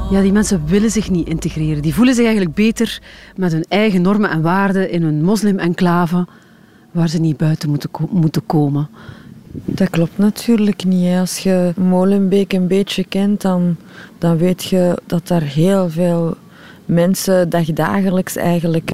Ja, 0.10 0.22
die 0.22 0.32
mensen 0.32 0.66
willen 0.66 0.92
zich 0.92 1.10
niet 1.10 1.28
integreren. 1.28 1.82
Die 1.82 1.94
voelen 1.94 2.16
zich 2.16 2.25
eigenlijk 2.25 2.56
beter 2.56 3.01
met 3.36 3.51
hun 3.51 3.66
eigen 3.68 4.01
normen 4.01 4.30
en 4.30 4.42
waarden 4.42 4.92
in 4.92 5.04
een 5.04 5.24
moslim-enclave 5.24 6.28
waar 6.92 7.08
ze 7.08 7.20
niet 7.20 7.38
buiten 7.38 7.70
moeten, 7.70 7.90
moeten 8.10 8.46
komen. 8.46 8.90
Dat 9.51 9.90
klopt 9.90 10.18
natuurlijk 10.18 10.86
niet. 10.86 11.18
Als 11.18 11.38
je 11.38 11.74
Molenbeek 11.75 12.54
een 12.54 12.68
beetje 12.68 13.04
kent, 13.04 13.42
dan, 13.42 13.75
dan 14.18 14.38
weet 14.38 14.63
je 14.63 15.01
dat 15.06 15.28
daar 15.28 15.42
heel 15.42 15.90
veel 15.90 16.36
mensen 16.86 17.50
dagdagelijks 17.50 18.36
eigenlijk 18.36 18.92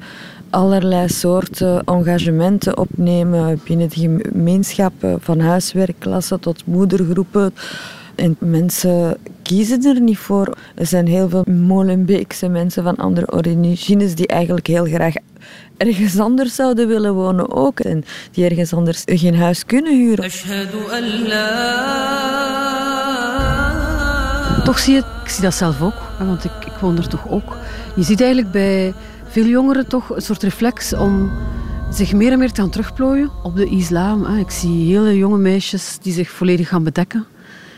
allerlei 0.58 1.10
soorten 1.10 1.84
engagementen 1.84 2.78
opnemen 2.78 3.62
binnen 3.64 3.90
de 3.90 3.96
gemeenschappen, 3.96 5.22
van 5.22 5.40
huiswerkklassen 5.40 6.40
tot 6.40 6.66
moedergroepen. 6.66 7.54
En 8.16 8.36
mensen 8.40 9.18
kiezen 9.42 9.86
er 9.86 10.02
niet 10.02 10.18
voor. 10.18 10.58
Er 10.76 10.86
zijn 10.86 11.08
heel 11.08 11.30
veel 11.30 11.44
Molenbeekse 11.50 12.48
mensen 12.48 12.84
van 12.84 12.96
andere 12.96 13.32
origines 13.32 14.16
die 14.16 14.28
eigenlijk 14.28 14.68
heel 14.68 14.86
graag 14.86 15.14
ergens 15.78 16.20
anders 16.20 16.56
zouden 16.56 16.88
willen 16.88 17.14
wonen 17.14 17.52
ook. 17.56 17.80
En 17.80 18.04
die 18.32 18.46
ergens 18.50 18.74
anders 18.74 19.02
geen 19.06 19.36
huis 19.36 19.66
kunnen 19.66 19.98
huren. 19.98 20.24
Toch 24.64 24.80
zie 24.80 24.94
je, 24.94 25.00
ik 25.24 25.30
zie 25.30 25.44
dat 25.44 25.54
zelf 25.54 25.82
ook, 25.82 26.02
want 26.20 26.44
ik, 26.44 26.52
ik 26.66 26.78
woon 26.82 26.98
er 26.98 27.08
toch 27.08 27.30
ook. 27.30 27.58
Je 27.96 28.04
ziet 28.04 28.22
eigenlijk 28.22 28.52
bij 28.52 28.94
veel 29.28 29.46
jongeren 29.46 29.88
toch 29.88 30.16
een 30.16 30.22
soort 30.22 30.44
reflex 30.44 30.94
om 30.94 31.32
zich 31.92 32.14
meer 32.14 32.32
en 32.32 32.40
meer 32.40 32.52
te 32.52 32.62
gaan 32.62 32.70
terugplooien 32.70 33.32
op 33.44 33.56
de 33.56 33.66
islam. 33.66 34.26
Ik 34.26 34.52
zie 34.52 34.96
hele 34.96 35.18
jonge 35.18 35.38
meisjes 35.38 35.98
die 36.02 36.14
zich 36.14 36.30
volledig 36.30 36.68
gaan 36.68 36.84
bedekken. 36.84 37.26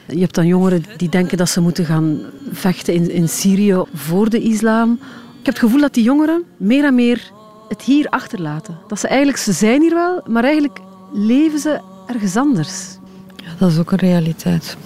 Je 0.07 0.19
hebt 0.19 0.35
dan 0.35 0.47
jongeren 0.47 0.83
die 0.97 1.09
denken 1.09 1.37
dat 1.37 1.49
ze 1.49 1.61
moeten 1.61 1.85
gaan 1.85 2.19
vechten 2.51 2.93
in, 2.93 3.11
in 3.11 3.29
Syrië 3.29 3.83
voor 3.93 4.29
de 4.29 4.41
islam. 4.41 4.91
Ik 5.39 5.45
heb 5.45 5.53
het 5.53 5.59
gevoel 5.59 5.81
dat 5.81 5.93
die 5.93 6.03
jongeren 6.03 6.43
meer 6.57 6.83
en 6.83 6.95
meer 6.95 7.31
het 7.67 7.81
hier 7.81 8.09
achterlaten. 8.09 8.77
Dat 8.87 8.99
ze 8.99 9.07
eigenlijk, 9.07 9.37
ze 9.37 9.51
zijn 9.51 9.81
hier 9.81 9.93
wel, 9.93 10.21
maar 10.27 10.43
eigenlijk 10.43 10.79
leven 11.13 11.59
ze 11.59 11.79
ergens 12.07 12.35
anders. 12.35 12.97
Ja, 13.35 13.49
dat 13.57 13.71
is 13.71 13.77
ook 13.79 13.91
een 13.91 13.97
realiteit. 13.97 14.77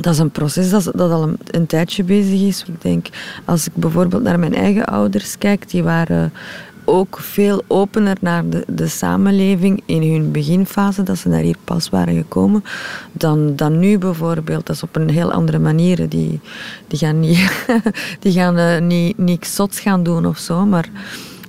Dat 0.00 0.12
is 0.12 0.18
een 0.18 0.30
proces 0.30 0.70
dat, 0.70 0.84
dat 0.94 1.10
al 1.10 1.30
een, 1.44 1.66
tijdje 1.66 2.04
bezig 2.04 2.40
is. 2.40 2.64
Ik 2.66 2.82
denk, 2.82 3.06
als 3.44 3.66
ik 3.66 3.72
bijvoorbeeld 3.74 4.22
naar 4.22 4.38
mijn 4.38 4.54
eigen 4.54 4.84
ouders 4.84 5.38
kijk, 5.38 5.70
die 5.70 5.82
waren 5.82 6.32
ook 6.84 7.18
veel 7.20 7.62
opener 7.66 8.16
naar 8.20 8.48
de, 8.48 8.64
de 8.66 8.86
samenleving 8.86 9.82
in 9.86 10.12
hun 10.12 10.32
beginfase, 10.32 11.02
dat 11.02 11.18
ze 11.18 11.28
daar 11.28 11.40
hier 11.40 11.56
pas 11.64 11.88
waren 11.88 12.16
gekomen, 12.16 12.64
dan, 13.12 13.56
dan 13.56 13.78
nu 13.78 13.98
bijvoorbeeld. 13.98 14.66
Dat 14.66 14.76
is 14.76 14.82
op 14.82 14.96
een 14.96 15.10
heel 15.10 15.32
andere 15.32 15.58
manier. 15.58 16.08
Die, 16.08 16.40
die 16.86 16.98
gaan, 16.98 17.20
niet, 17.20 17.66
die 18.20 18.32
gaan 18.32 18.58
uh, 18.58 19.10
niet, 19.16 19.46
zots 19.46 19.80
gaan 19.80 20.02
doen 20.02 20.26
of 20.26 20.38
zo, 20.38 20.66
maar 20.66 20.88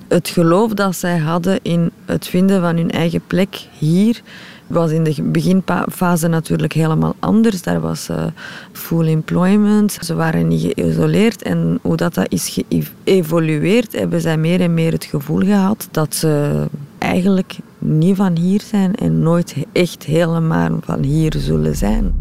het 0.08 0.28
geloof 0.28 0.72
dat 0.72 0.96
zij 0.96 1.18
hadden 1.18 1.58
in 1.62 1.90
het 2.04 2.26
vinden 2.26 2.60
van 2.60 2.76
hun 2.76 2.90
eigen 2.90 3.22
plek 3.26 3.66
hier 3.78 4.22
was 4.70 4.90
in 4.90 5.04
de 5.04 5.22
beginfase 5.22 6.28
natuurlijk 6.28 6.72
helemaal 6.72 7.14
anders. 7.18 7.62
Daar 7.62 7.80
was 7.80 8.08
uh, 8.10 8.24
full 8.72 9.06
employment. 9.06 9.98
Ze 10.00 10.14
waren 10.14 10.48
niet 10.48 10.72
geïsoleerd. 10.74 11.42
En 11.42 11.78
hoe 11.82 11.96
dat, 11.96 12.14
dat 12.14 12.32
is 12.32 12.62
geëvolueerd, 13.04 13.92
hebben 13.92 14.20
zij 14.20 14.36
meer 14.36 14.60
en 14.60 14.74
meer 14.74 14.92
het 14.92 15.04
gevoel 15.04 15.40
gehad 15.40 15.88
dat 15.90 16.14
ze 16.14 16.64
eigenlijk 16.98 17.56
niet 17.78 18.16
van 18.16 18.36
hier 18.36 18.60
zijn 18.60 18.94
en 18.94 19.18
nooit 19.18 19.56
echt 19.72 20.04
helemaal 20.04 20.78
van 20.80 21.02
hier 21.02 21.34
zullen 21.38 21.76
zijn. 21.76 22.12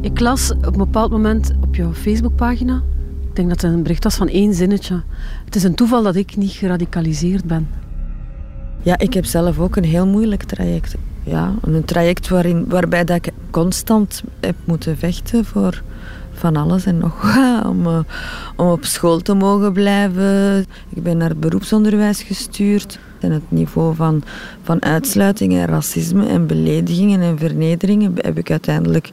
Ik 0.00 0.20
las 0.20 0.52
op 0.52 0.66
een 0.66 0.78
bepaald 0.78 1.10
moment 1.10 1.52
op 1.60 1.74
jouw 1.74 1.92
Facebookpagina 1.92 2.82
ik 3.30 3.36
denk 3.36 3.48
dat 3.48 3.60
het 3.60 3.72
een 3.72 3.82
bericht 3.82 4.04
was 4.04 4.16
van 4.16 4.28
één 4.28 4.54
zinnetje. 4.54 5.02
Het 5.44 5.56
is 5.56 5.62
een 5.62 5.74
toeval 5.74 6.02
dat 6.02 6.16
ik 6.16 6.36
niet 6.36 6.50
geradicaliseerd 6.50 7.44
ben. 7.44 7.68
Ja, 8.82 8.98
ik 8.98 9.14
heb 9.14 9.24
zelf 9.24 9.58
ook 9.58 9.76
een 9.76 9.84
heel 9.84 10.06
moeilijk 10.06 10.42
traject. 10.42 10.94
Ja, 11.24 11.54
een 11.62 11.84
traject 11.84 12.28
waarin, 12.28 12.64
waarbij 12.68 13.04
dat 13.04 13.16
ik 13.16 13.32
constant 13.50 14.22
heb 14.40 14.56
moeten 14.64 14.96
vechten 14.98 15.44
voor 15.44 15.82
van 16.40 16.56
alles 16.56 16.84
en 16.84 16.98
nog 16.98 17.22
wat. 17.34 17.66
Om, 17.66 17.86
om 18.56 18.68
op 18.68 18.84
school 18.84 19.20
te 19.20 19.34
mogen 19.34 19.72
blijven. 19.72 20.66
Ik 20.88 21.02
ben 21.02 21.16
naar 21.16 21.28
het 21.28 21.40
beroepsonderwijs 21.40 22.22
gestuurd. 22.22 22.98
En 23.20 23.30
het 23.30 23.50
niveau 23.50 23.94
van, 23.94 24.22
van 24.62 24.82
uitsluiting 24.82 25.52
en 25.52 25.66
racisme 25.66 26.26
en 26.26 26.46
beledigingen 26.46 27.20
en 27.20 27.38
vernederingen 27.38 28.12
heb 28.16 28.38
ik 28.38 28.50
uiteindelijk, 28.50 29.10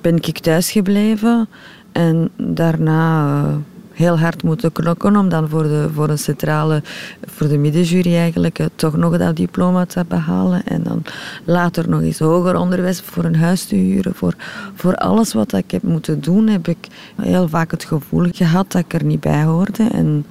ben 0.00 0.16
ik 0.16 0.38
thuisgebleven. 0.38 1.48
En 1.92 2.30
daarna 2.36 3.42
uh, 3.42 3.54
heel 3.98 4.18
hard 4.18 4.42
moeten 4.42 4.72
knokken 4.72 5.16
om 5.16 5.28
dan 5.28 5.48
voor 5.48 5.62
de, 5.62 5.88
voor 5.94 6.08
een 6.08 6.18
centrale, 6.18 6.82
voor 7.26 7.48
de 7.48 7.58
middenjury 7.58 8.16
eigenlijk, 8.16 8.58
uh, 8.58 8.66
toch 8.74 8.96
nog 8.96 9.18
dat 9.18 9.36
diploma 9.36 9.86
te 9.86 10.04
behalen. 10.08 10.66
En 10.66 10.82
dan 10.82 11.02
later 11.44 11.88
nog 11.88 12.00
eens 12.00 12.18
hoger 12.18 12.56
onderwijs 12.56 13.00
voor 13.00 13.24
een 13.24 13.36
huis 13.36 13.64
te 13.64 13.74
huren. 13.74 14.14
Voor, 14.14 14.34
voor 14.74 14.94
alles 14.94 15.32
wat 15.32 15.52
ik 15.52 15.70
heb 15.70 15.82
moeten 15.82 16.20
doen, 16.20 16.48
heb 16.48 16.68
ik 16.68 16.86
heel 17.22 17.48
vaak 17.48 17.70
het 17.70 17.84
gevoel 17.84 18.26
gehad 18.32 18.72
dat 18.72 18.84
ik 18.84 18.94
er 18.94 19.04
niet 19.04 19.20
bij 19.20 19.44
hoorde. 19.44 19.88
En, 19.92 20.26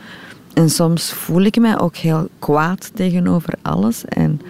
en 0.54 0.70
soms 0.70 1.12
voel 1.12 1.42
ik 1.42 1.60
mij 1.60 1.80
ook 1.80 1.96
heel 1.96 2.28
kwaad 2.40 2.92
tegenover 2.94 3.54
alles. 3.62 4.06
En, 4.06 4.42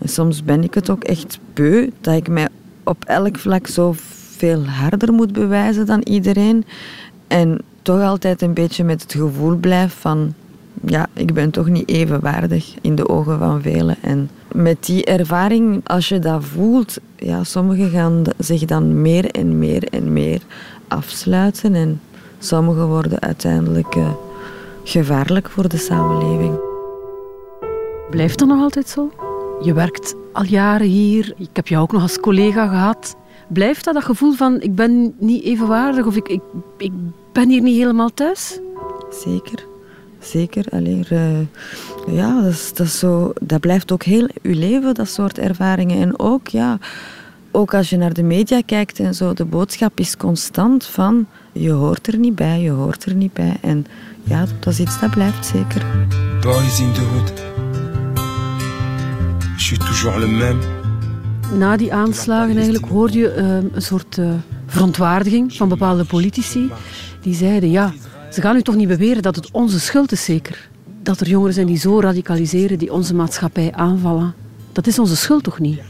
en 0.00 0.08
soms 0.08 0.44
ben 0.44 0.64
ik 0.64 0.74
het 0.74 0.90
ook 0.90 1.04
echt 1.04 1.38
beu 1.54 1.90
dat 2.00 2.14
ik 2.14 2.28
mij 2.28 2.48
op 2.84 3.04
elk 3.04 3.38
vlak 3.38 3.66
zo 3.66 3.94
veel 4.36 4.66
harder 4.66 5.12
moet 5.12 5.32
bewijzen 5.32 5.86
dan 5.86 6.00
iedereen. 6.02 6.64
En 7.26 7.60
toch 7.88 8.02
altijd 8.02 8.42
een 8.42 8.54
beetje 8.54 8.84
met 8.84 9.02
het 9.02 9.12
gevoel 9.12 9.56
blijf 9.56 9.94
van... 10.00 10.34
Ja, 10.84 11.06
ik 11.12 11.34
ben 11.34 11.50
toch 11.50 11.68
niet 11.68 11.88
evenwaardig 11.88 12.74
in 12.80 12.94
de 12.94 13.08
ogen 13.08 13.38
van 13.38 13.62
velen. 13.62 13.96
En 14.00 14.30
met 14.52 14.86
die 14.86 15.04
ervaring, 15.04 15.80
als 15.84 16.08
je 16.08 16.18
dat 16.18 16.44
voelt... 16.44 16.98
Ja, 17.16 17.44
sommigen 17.44 17.90
gaan 17.90 18.22
zich 18.38 18.64
dan 18.64 19.02
meer 19.02 19.30
en 19.30 19.58
meer 19.58 19.84
en 19.84 20.12
meer 20.12 20.40
afsluiten. 20.88 21.74
En 21.74 22.00
sommigen 22.38 22.86
worden 22.86 23.20
uiteindelijk 23.20 23.94
uh, 23.94 24.10
gevaarlijk 24.84 25.50
voor 25.50 25.68
de 25.68 25.76
samenleving. 25.76 26.58
Blijft 28.10 28.38
dat 28.38 28.48
nog 28.48 28.60
altijd 28.60 28.88
zo? 28.88 29.10
Je 29.62 29.72
werkt 29.72 30.14
al 30.32 30.44
jaren 30.44 30.86
hier. 30.86 31.34
Ik 31.36 31.50
heb 31.52 31.68
jou 31.68 31.82
ook 31.82 31.92
nog 31.92 32.02
als 32.02 32.20
collega 32.20 32.68
gehad. 32.68 33.16
Blijft 33.48 33.84
dat 33.84 33.94
dat 33.94 34.04
gevoel 34.04 34.32
van 34.32 34.60
ik 34.60 34.74
ben 34.74 35.14
niet 35.18 35.44
evenwaardig 35.44 36.06
of 36.06 36.16
ik, 36.16 36.28
ik, 36.28 36.40
ik 36.78 36.92
ben 37.32 37.48
hier 37.48 37.62
niet 37.62 37.76
helemaal 37.76 38.14
thuis? 38.14 38.58
Zeker. 39.24 39.64
Zeker. 40.20 40.64
Alleen, 40.70 41.04
uh, 41.12 41.38
ja, 42.16 42.42
dat, 42.42 42.52
is, 42.52 42.72
dat, 42.74 42.86
is 42.86 42.98
zo, 42.98 43.32
dat 43.40 43.60
blijft 43.60 43.92
ook 43.92 44.02
heel 44.02 44.28
je 44.42 44.54
leven, 44.54 44.94
dat 44.94 45.08
soort 45.08 45.38
ervaringen. 45.38 46.00
En 46.00 46.18
ook, 46.18 46.48
ja, 46.48 46.78
ook 47.50 47.74
als 47.74 47.90
je 47.90 47.96
naar 47.96 48.12
de 48.12 48.22
media 48.22 48.60
kijkt 48.66 48.98
en 49.00 49.14
zo, 49.14 49.32
de 49.32 49.44
boodschap 49.44 50.00
is 50.00 50.16
constant 50.16 50.84
van 50.84 51.26
je 51.52 51.70
hoort 51.70 52.06
er 52.06 52.18
niet 52.18 52.34
bij, 52.34 52.60
je 52.60 52.70
hoort 52.70 53.04
er 53.04 53.14
niet 53.14 53.32
bij. 53.32 53.56
En 53.60 53.86
ja, 54.22 54.44
dat 54.60 54.72
is 54.72 54.80
iets 54.80 55.00
dat 55.00 55.10
blijft 55.10 55.46
zeker. 55.46 55.86
Boys 56.40 56.80
in 56.80 56.92
the 56.92 57.00
hood. 57.00 57.32
Je 59.56 59.64
suis 59.64 59.78
toujours 59.78 60.18
le 60.18 60.26
même 60.26 60.77
na 61.54 61.76
die 61.76 61.92
aanslagen 61.92 62.54
eigenlijk 62.54 62.86
hoorde 62.86 63.18
je 63.18 63.34
uh, 63.36 63.74
een 63.74 63.82
soort 63.82 64.16
uh, 64.16 64.30
verontwaardiging 64.66 65.52
van 65.52 65.68
bepaalde 65.68 66.04
politici. 66.04 66.70
Die 67.22 67.34
zeiden, 67.34 67.70
ja, 67.70 67.92
ze 68.30 68.40
gaan 68.40 68.56
u 68.56 68.62
toch 68.62 68.74
niet 68.74 68.88
beweren 68.88 69.22
dat 69.22 69.36
het 69.36 69.50
onze 69.50 69.80
schuld 69.80 70.12
is 70.12 70.24
zeker. 70.24 70.68
Dat 71.02 71.20
er 71.20 71.28
jongeren 71.28 71.54
zijn 71.54 71.66
die 71.66 71.78
zo 71.78 72.00
radicaliseren, 72.00 72.78
die 72.78 72.92
onze 72.92 73.14
maatschappij 73.14 73.72
aanvallen. 73.72 74.34
Dat 74.72 74.86
is 74.86 74.98
onze 74.98 75.16
schuld 75.16 75.44
toch 75.44 75.58
niet? 75.58 75.80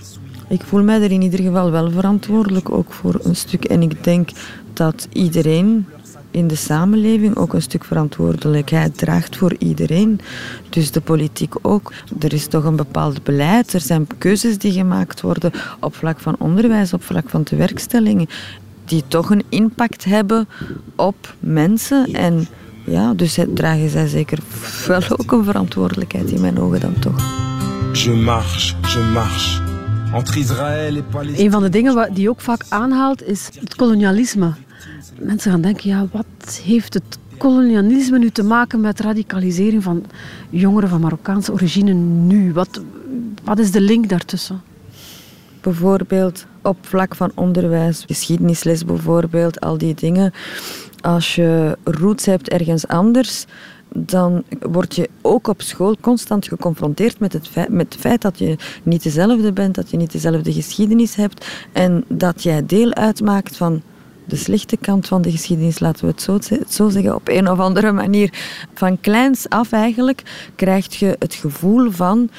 Ik 0.49 0.63
voel 0.63 0.83
mij 0.83 1.03
er 1.03 1.11
in 1.11 1.23
ieder 1.23 1.41
geval 1.41 1.71
wel 1.71 1.91
verantwoordelijk, 1.91 2.71
ook 2.71 2.93
voor 2.93 3.21
een 3.23 3.37
stuk. 3.37 3.65
En 3.65 3.83
ik 3.83 4.05
denk 4.05 4.31
dat 4.73 5.09
iedereen 5.13 5.87
in 6.31 6.47
de 6.47 6.55
samenleving 6.55 7.37
ook 7.37 7.53
een 7.53 7.63
stuk 7.63 7.85
verantwoordelijkheid 7.85 8.99
draagt 8.99 9.37
voor 9.37 9.55
iedereen. 9.59 10.21
Dus 10.69 10.91
de 10.91 11.01
politiek 11.01 11.55
ook. 11.63 11.93
Er 12.21 12.33
is 12.33 12.47
toch 12.47 12.65
een 12.65 12.77
bepaald 12.77 13.23
beleid. 13.23 13.73
Er 13.73 13.81
zijn 13.81 14.07
keuzes 14.19 14.59
die 14.59 14.73
gemaakt 14.73 15.21
worden 15.21 15.53
op 15.81 15.95
vlak 15.95 16.21
van 16.21 16.37
onderwijs, 16.39 16.93
op 16.93 17.05
vlak 17.05 17.29
van 17.29 17.43
tewerkstellingen, 17.43 18.27
die 18.85 19.03
toch 19.09 19.31
een 19.31 19.45
impact 19.49 20.05
hebben 20.05 20.49
op 20.97 21.35
mensen. 21.41 22.07
En 22.13 22.47
ja, 22.85 23.15
dus 23.15 23.39
dragen 23.55 23.91
zij 23.91 24.07
zeker 24.07 24.39
wel 24.87 25.03
ook 25.17 25.33
een 25.33 25.45
verantwoordelijkheid 25.45 26.31
in 26.31 26.41
mijn 26.41 26.59
ogen 26.59 26.81
dan 26.81 26.99
toch. 26.99 27.47
Je 27.93 28.11
marche, 28.11 28.75
je 28.83 29.11
marche. 29.13 29.77
Een 31.37 31.51
van 31.51 31.63
de 31.63 31.69
dingen 31.69 32.15
die 32.15 32.29
ook 32.29 32.41
vaak 32.41 32.65
aanhaalt 32.69 33.23
is 33.23 33.49
het 33.61 33.75
kolonialisme 33.75 34.53
mensen 35.21 35.51
gaan 35.51 35.61
denken, 35.61 35.89
ja, 35.89 36.07
wat 36.13 36.61
heeft 36.65 36.95
het 36.95 37.19
kolonialisme 37.37 38.19
nu 38.19 38.31
te 38.31 38.43
maken 38.43 38.81
met 38.81 39.01
radicalisering 39.01 39.83
van 39.83 40.05
jongeren 40.51 40.89
van 40.89 41.01
Marokkaanse 41.01 41.53
origine 41.53 41.93
nu? 41.93 42.53
Wat, 42.53 42.83
wat 43.45 43.59
is 43.59 43.71
de 43.71 43.81
link 43.81 44.09
daartussen? 44.09 44.61
Bijvoorbeeld 45.61 46.47
op 46.63 46.77
vlak 46.81 47.15
van 47.15 47.33
onderwijs, 47.35 48.05
geschiedenisles 48.07 48.85
bijvoorbeeld, 48.85 49.61
al 49.61 49.79
die 49.79 49.95
dingen. 49.95 50.33
Als 51.01 51.35
je 51.35 51.79
roots 51.85 52.25
hebt 52.25 52.49
ergens 52.49 52.87
anders, 52.87 53.45
dan 53.95 54.43
word 54.61 54.95
je 54.95 55.09
ook 55.23 55.49
op 55.49 55.63
school 55.63 55.97
constant 56.01 56.49
geconfronteerd 56.49 57.21
met 57.21 57.33
het, 57.33 57.49
feit, 57.49 57.69
met 57.69 57.93
het 57.93 58.01
feit 58.01 58.23
dat 58.23 58.39
je 58.39 58.57
niet 58.83 59.03
dezelfde 59.03 59.53
bent, 59.53 59.75
dat 59.75 59.91
je 59.91 59.97
niet 59.97 60.13
dezelfde 60.13 60.53
geschiedenis 60.53 61.15
hebt 61.15 61.47
en 61.73 62.05
dat 62.09 62.43
jij 62.43 62.67
deel 62.67 62.95
uitmaakt 62.95 63.57
van 63.57 63.83
de 64.29 64.37
slechte 64.37 64.77
kant 64.77 65.07
van 65.07 65.23
de 65.23 65.31
geschiedenis, 65.31 65.79
laten 65.79 66.05
we 66.05 66.11
het 66.11 66.73
zo, 66.73 66.89
zeggen, 66.89 67.15
op 67.15 67.29
een 67.29 67.51
of 67.51 67.59
andere 67.59 67.93
manier. 67.93 68.33
Van 68.75 69.01
kleins 69.01 69.49
af 69.49 69.73
eigenlijk 69.73 70.51
krijg 70.57 70.99
je 70.99 71.17
het 71.19 71.35
gevoel 71.35 71.91
van 71.91 72.31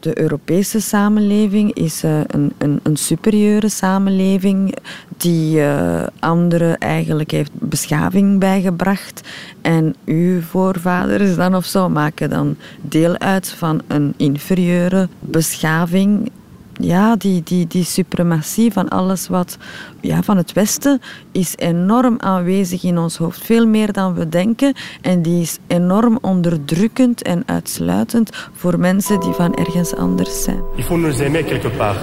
de 0.00 0.20
Europese 0.20 0.80
samenleving 0.80 1.74
is 1.74 2.04
uh, 2.04 2.20
een, 2.26 2.52
een, 2.58 2.80
een, 2.82 2.96
superieure 2.96 3.68
samenleving 3.68 4.76
die 5.16 5.58
uh, 5.58 6.02
anderen 6.18 6.78
eigenlijk 6.78 7.30
heeft 7.30 7.50
beschaving 7.52 8.38
bijgebracht. 8.38 9.28
En 9.60 9.94
uw 10.04 10.40
voorvaders 10.40 11.36
dan 11.36 11.54
of 11.54 11.64
zo 11.64 11.88
maken 11.88 12.30
dan 12.30 12.56
deel 12.80 13.18
uit 13.18 13.48
van 13.48 13.80
een 13.86 14.14
inferieure 14.16 15.08
beschaving 15.20 16.30
ja, 16.78 17.16
die, 17.16 17.42
die, 17.42 17.66
die 17.66 17.84
suprematie 17.84 18.72
van 18.72 18.88
alles 18.88 19.28
wat 19.28 19.56
ja, 20.00 20.22
van 20.22 20.36
het 20.36 20.52
Westen 20.52 21.00
is 21.32 21.54
enorm 21.56 22.14
aanwezig 22.18 22.82
in 22.82 22.98
ons 22.98 23.16
hoofd. 23.16 23.44
Veel 23.44 23.66
meer 23.66 23.92
dan 23.92 24.14
we 24.14 24.28
denken. 24.28 24.74
En 25.00 25.22
die 25.22 25.42
is 25.42 25.58
enorm 25.66 26.18
onderdrukkend 26.20 27.22
en 27.22 27.42
uitsluitend 27.46 28.30
voor 28.52 28.78
mensen 28.78 29.20
die 29.20 29.32
van 29.32 29.54
ergens 29.54 29.94
anders 29.94 30.42
zijn. 30.42 30.62
Il 30.76 30.82
faut 30.82 31.00
nous 31.00 31.20
aimer 31.20 31.44
quelque 31.44 31.70
part. 31.70 31.98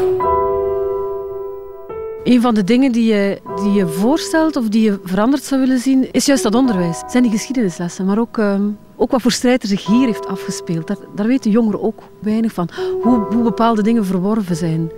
Een 2.23 2.41
van 2.41 2.53
de 2.53 2.63
dingen 2.63 2.91
die 2.91 3.13
je, 3.13 3.41
die 3.55 3.71
je 3.71 3.87
voorstelt 3.87 4.55
of 4.55 4.69
die 4.69 4.81
je 4.81 4.99
veranderd 5.03 5.43
zou 5.43 5.61
willen 5.61 5.79
zien, 5.79 6.11
is 6.11 6.25
juist 6.25 6.43
dat 6.43 6.55
onderwijs. 6.55 7.01
Het 7.01 7.11
zijn 7.11 7.23
die 7.23 7.31
geschiedenislessen, 7.31 8.05
maar 8.05 8.19
ook, 8.19 8.37
uh, 8.37 8.59
ook 8.95 9.11
wat 9.11 9.21
voor 9.21 9.31
strijd 9.31 9.61
er 9.61 9.69
zich 9.69 9.85
hier 9.85 10.05
heeft 10.05 10.27
afgespeeld. 10.27 10.87
Daar, 10.87 10.97
daar 11.15 11.27
weten 11.27 11.51
jongeren 11.51 11.81
ook 11.81 12.03
weinig 12.19 12.53
van. 12.53 12.69
Hoe, 13.01 13.17
hoe 13.17 13.43
bepaalde 13.43 13.81
dingen 13.81 14.05
verworven 14.05 14.55
zijn. 14.55 14.91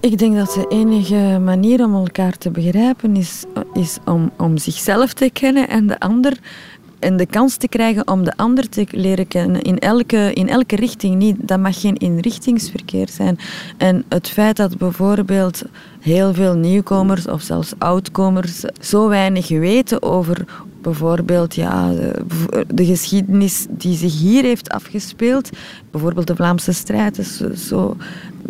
Ik 0.00 0.18
denk 0.18 0.36
dat 0.36 0.52
de 0.52 0.66
enige 0.68 1.40
manier 1.44 1.84
om 1.84 1.94
elkaar 1.94 2.38
te 2.38 2.50
begrijpen 2.50 3.16
is, 3.16 3.44
is 3.72 3.98
om, 4.04 4.30
om 4.38 4.58
zichzelf 4.58 5.12
te 5.12 5.30
kennen 5.32 5.68
en 5.68 5.86
de 5.86 6.00
ander 6.00 6.38
en 6.98 7.16
de 7.16 7.26
kans 7.26 7.56
te 7.56 7.68
krijgen 7.68 8.08
om 8.08 8.24
de 8.24 8.36
ander 8.36 8.68
te 8.68 8.86
leren 8.90 9.28
kennen 9.28 9.62
in 9.62 9.78
elke, 9.78 10.32
in 10.32 10.48
elke 10.48 10.76
richting. 10.76 11.14
Niet, 11.14 11.36
dat 11.40 11.58
mag 11.58 11.80
geen 11.80 11.96
inrichtingsverkeer 11.96 13.08
zijn. 13.08 13.38
En 13.76 14.04
het 14.08 14.28
feit 14.28 14.56
dat 14.56 14.78
bijvoorbeeld 14.78 15.62
heel 16.00 16.34
veel 16.34 16.54
nieuwkomers 16.54 17.26
of 17.26 17.42
zelfs 17.42 17.72
oudkomers 17.78 18.64
zo 18.80 19.08
weinig 19.08 19.48
weten 19.48 20.02
over 20.02 20.44
bijvoorbeeld 20.86 21.54
ja, 21.54 21.92
de, 22.68 22.84
geschiedenis 22.84 23.66
die 23.70 23.96
zich 23.96 24.18
hier 24.18 24.42
heeft 24.42 24.68
afgespeeld, 24.68 25.50
bijvoorbeeld 25.90 26.26
de 26.26 26.36
Vlaamse 26.36 26.72
strijd, 26.72 27.40
zo, 27.56 27.96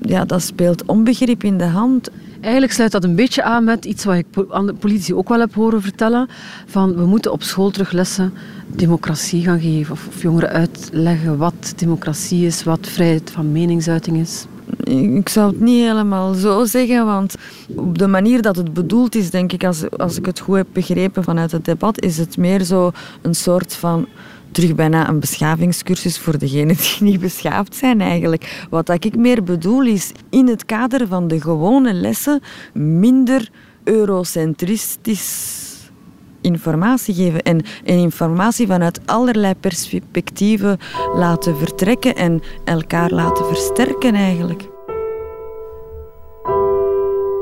ja, 0.02 0.24
dat 0.24 0.42
speelt 0.42 0.84
onbegrip 0.84 1.44
in 1.44 1.58
de 1.58 1.64
hand. 1.64 2.10
Eigenlijk 2.40 2.72
sluit 2.72 2.92
dat 2.92 3.04
een 3.04 3.14
beetje 3.14 3.42
aan 3.42 3.64
met 3.64 3.84
iets 3.84 4.04
wat 4.04 4.16
ik 4.16 4.26
aan 4.50 4.66
de 4.66 4.74
politici 4.74 5.14
ook 5.14 5.28
wel 5.28 5.40
heb 5.40 5.54
horen 5.54 5.82
vertellen. 5.82 6.28
Van 6.66 6.94
we 6.94 7.06
moeten 7.06 7.32
op 7.32 7.42
school 7.42 7.70
terug 7.70 7.92
lessen 7.92 8.32
democratie 8.66 9.42
gaan 9.42 9.60
geven. 9.60 9.92
Of 9.92 10.22
jongeren 10.22 10.50
uitleggen 10.50 11.36
wat 11.36 11.72
democratie 11.76 12.46
is, 12.46 12.62
wat 12.62 12.86
vrijheid 12.86 13.30
van 13.30 13.52
meningsuiting 13.52 14.16
is. 14.16 14.46
Ik 14.86 15.28
zou 15.28 15.50
het 15.50 15.60
niet 15.60 15.84
helemaal 15.84 16.34
zo 16.34 16.64
zeggen, 16.64 17.06
want 17.06 17.34
op 17.76 17.98
de 17.98 18.06
manier 18.06 18.42
dat 18.42 18.56
het 18.56 18.72
bedoeld 18.72 19.14
is, 19.14 19.30
denk 19.30 19.52
ik, 19.52 19.64
als, 19.64 19.90
als 19.90 20.16
ik 20.16 20.26
het 20.26 20.40
goed 20.40 20.56
heb 20.56 20.66
begrepen 20.72 21.24
vanuit 21.24 21.52
het 21.52 21.64
debat, 21.64 22.00
is 22.00 22.18
het 22.18 22.36
meer 22.36 22.64
zo 22.64 22.90
een 23.22 23.34
soort 23.34 23.74
van 23.74 24.06
terug 24.50 24.74
bijna 24.74 25.08
een 25.08 25.20
beschavingscursus 25.20 26.18
voor 26.18 26.38
degenen 26.38 26.76
die 26.82 26.96
niet 27.00 27.20
beschaafd 27.20 27.74
zijn 27.74 28.00
eigenlijk. 28.00 28.66
Wat 28.70 29.04
ik 29.04 29.16
meer 29.16 29.42
bedoel 29.42 29.82
is 29.82 30.12
in 30.30 30.48
het 30.48 30.64
kader 30.64 31.06
van 31.06 31.28
de 31.28 31.40
gewone 31.40 31.92
lessen 31.92 32.40
minder 32.72 33.48
eurocentristisch 33.84 35.64
informatie 36.40 37.14
geven 37.14 37.42
en, 37.42 37.62
en 37.84 37.98
informatie 37.98 38.66
vanuit 38.66 39.00
allerlei 39.06 39.54
perspectieven 39.54 40.78
laten 41.14 41.56
vertrekken 41.56 42.14
en 42.14 42.42
elkaar 42.64 43.10
laten 43.10 43.46
versterken 43.46 44.14
eigenlijk. 44.14 44.75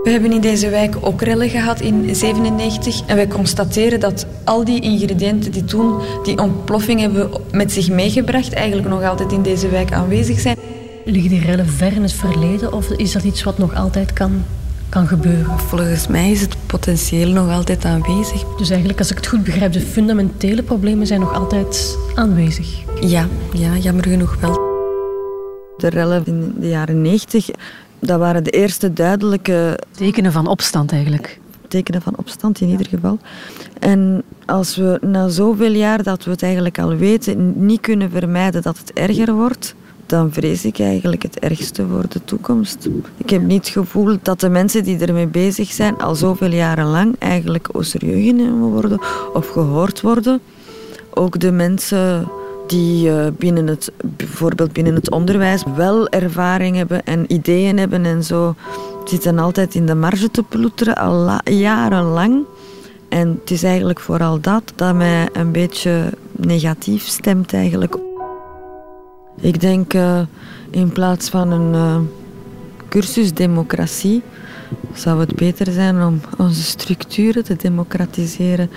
We 0.04 0.10
hebben 0.10 0.32
in 0.32 0.40
deze 0.40 0.68
wijk 0.68 0.96
ook 1.00 1.22
rellen 1.22 1.48
gehad 1.48 1.80
in 1.80 2.14
97 2.14 3.06
en 3.06 3.16
wij 3.16 3.28
constateren 3.28 4.00
dat 4.00 4.26
al 4.44 4.64
die 4.64 4.80
ingrediënten 4.80 5.52
die 5.52 5.64
toen 5.64 6.00
die 6.22 6.38
ontploffing 6.38 7.00
hebben 7.00 7.30
met 7.52 7.72
zich 7.72 7.90
meegebracht 7.90 8.52
eigenlijk 8.52 8.88
nog 8.88 9.02
altijd 9.02 9.32
in 9.32 9.42
deze 9.42 9.68
wijk 9.68 9.92
aanwezig 9.92 10.40
zijn. 10.40 10.56
Liggen 11.04 11.30
die 11.30 11.40
rellen 11.40 11.68
ver 11.68 11.92
in 11.92 12.02
het 12.02 12.12
verleden 12.12 12.72
of 12.72 12.90
is 12.90 13.12
dat 13.12 13.22
iets 13.22 13.42
wat 13.42 13.58
nog 13.58 13.74
altijd 13.74 14.12
kan, 14.12 14.44
kan 14.88 15.06
gebeuren? 15.06 15.58
Volgens 15.58 16.06
mij 16.06 16.30
is 16.30 16.40
het 16.40 16.56
potentieel 16.66 17.28
nog 17.28 17.50
altijd 17.50 17.84
aanwezig. 17.84 18.44
Dus 18.56 18.70
eigenlijk, 18.70 18.98
als 18.98 19.10
ik 19.10 19.16
het 19.16 19.26
goed 19.26 19.44
begrijp, 19.44 19.72
de 19.72 19.80
fundamentele 19.80 20.62
problemen 20.62 21.06
zijn 21.06 21.20
nog 21.20 21.34
altijd 21.34 21.98
aanwezig? 22.14 22.82
Ja, 23.00 23.28
ja 23.52 23.76
jammer 23.76 24.04
genoeg 24.04 24.36
wel. 24.40 24.72
De 25.76 25.88
rellen 25.88 26.22
in 26.24 26.54
de 26.58 26.68
jaren 26.68 27.02
90 27.02 27.48
dat 28.06 28.18
waren 28.18 28.44
de 28.44 28.50
eerste 28.50 28.92
duidelijke... 28.92 29.78
Tekenen 29.90 30.32
van 30.32 30.46
opstand 30.46 30.92
eigenlijk. 30.92 31.40
Tekenen 31.68 32.02
van 32.02 32.16
opstand 32.16 32.60
in 32.60 32.68
ieder 32.68 32.86
geval. 32.86 33.18
En 33.80 34.22
als 34.46 34.76
we 34.76 34.98
na 35.00 35.28
zoveel 35.28 35.72
jaar 35.72 36.02
dat 36.02 36.24
we 36.24 36.30
het 36.30 36.42
eigenlijk 36.42 36.78
al 36.78 36.96
weten, 36.96 37.66
niet 37.66 37.80
kunnen 37.80 38.10
vermijden 38.10 38.62
dat 38.62 38.78
het 38.78 38.92
erger 38.92 39.34
wordt, 39.34 39.74
dan 40.06 40.32
vrees 40.32 40.64
ik 40.64 40.78
eigenlijk 40.78 41.22
het 41.22 41.38
ergste 41.38 41.86
voor 41.86 42.04
de 42.08 42.24
toekomst. 42.24 42.88
Ik 43.16 43.30
heb 43.30 43.42
niet 43.42 43.64
het 43.64 43.68
gevoel 43.68 44.16
dat 44.22 44.40
de 44.40 44.48
mensen 44.48 44.84
die 44.84 44.98
ermee 44.98 45.26
bezig 45.26 45.72
zijn 45.72 45.98
al 45.98 46.14
zoveel 46.14 46.52
jaren 46.52 46.86
lang 46.86 47.16
eigenlijk 47.18 47.68
serieus 47.78 48.26
genomen 48.26 48.68
worden 48.68 49.00
of 49.32 49.48
gehoord 49.48 50.00
worden. 50.00 50.40
Ook 51.10 51.40
de 51.40 51.52
mensen 51.52 52.28
die 52.74 53.08
uh, 53.08 53.26
binnen 53.38 53.66
het, 53.66 53.92
bijvoorbeeld 54.04 54.72
binnen 54.72 54.94
het 54.94 55.10
onderwijs 55.10 55.64
wel 55.76 56.08
ervaring 56.08 56.76
hebben 56.76 57.04
en 57.04 57.32
ideeën 57.32 57.78
hebben 57.78 58.04
en 58.04 58.24
zo, 58.24 58.54
zitten 59.04 59.38
altijd 59.38 59.74
in 59.74 59.86
de 59.86 59.94
marge 59.94 60.30
te 60.30 60.42
ploeteren, 60.42 60.96
al 60.96 61.38
jarenlang. 61.44 62.44
En 63.08 63.38
het 63.40 63.50
is 63.50 63.62
eigenlijk 63.62 64.00
vooral 64.00 64.40
dat 64.40 64.72
dat 64.74 64.94
mij 64.94 65.28
een 65.32 65.52
beetje 65.52 66.12
negatief 66.32 67.06
stemt 67.06 67.52
eigenlijk. 67.52 67.96
Ik 69.40 69.60
denk 69.60 69.94
uh, 69.94 70.20
in 70.70 70.92
plaats 70.92 71.28
van 71.28 71.50
een 71.50 71.74
uh, 71.74 71.96
cursus 72.88 73.34
democratie 73.34 74.22
zou 74.94 75.20
het 75.20 75.36
beter 75.36 75.72
zijn 75.72 76.02
om 76.02 76.20
onze 76.38 76.62
structuren 76.62 77.44
te 77.44 77.56
democratiseren 77.56 78.70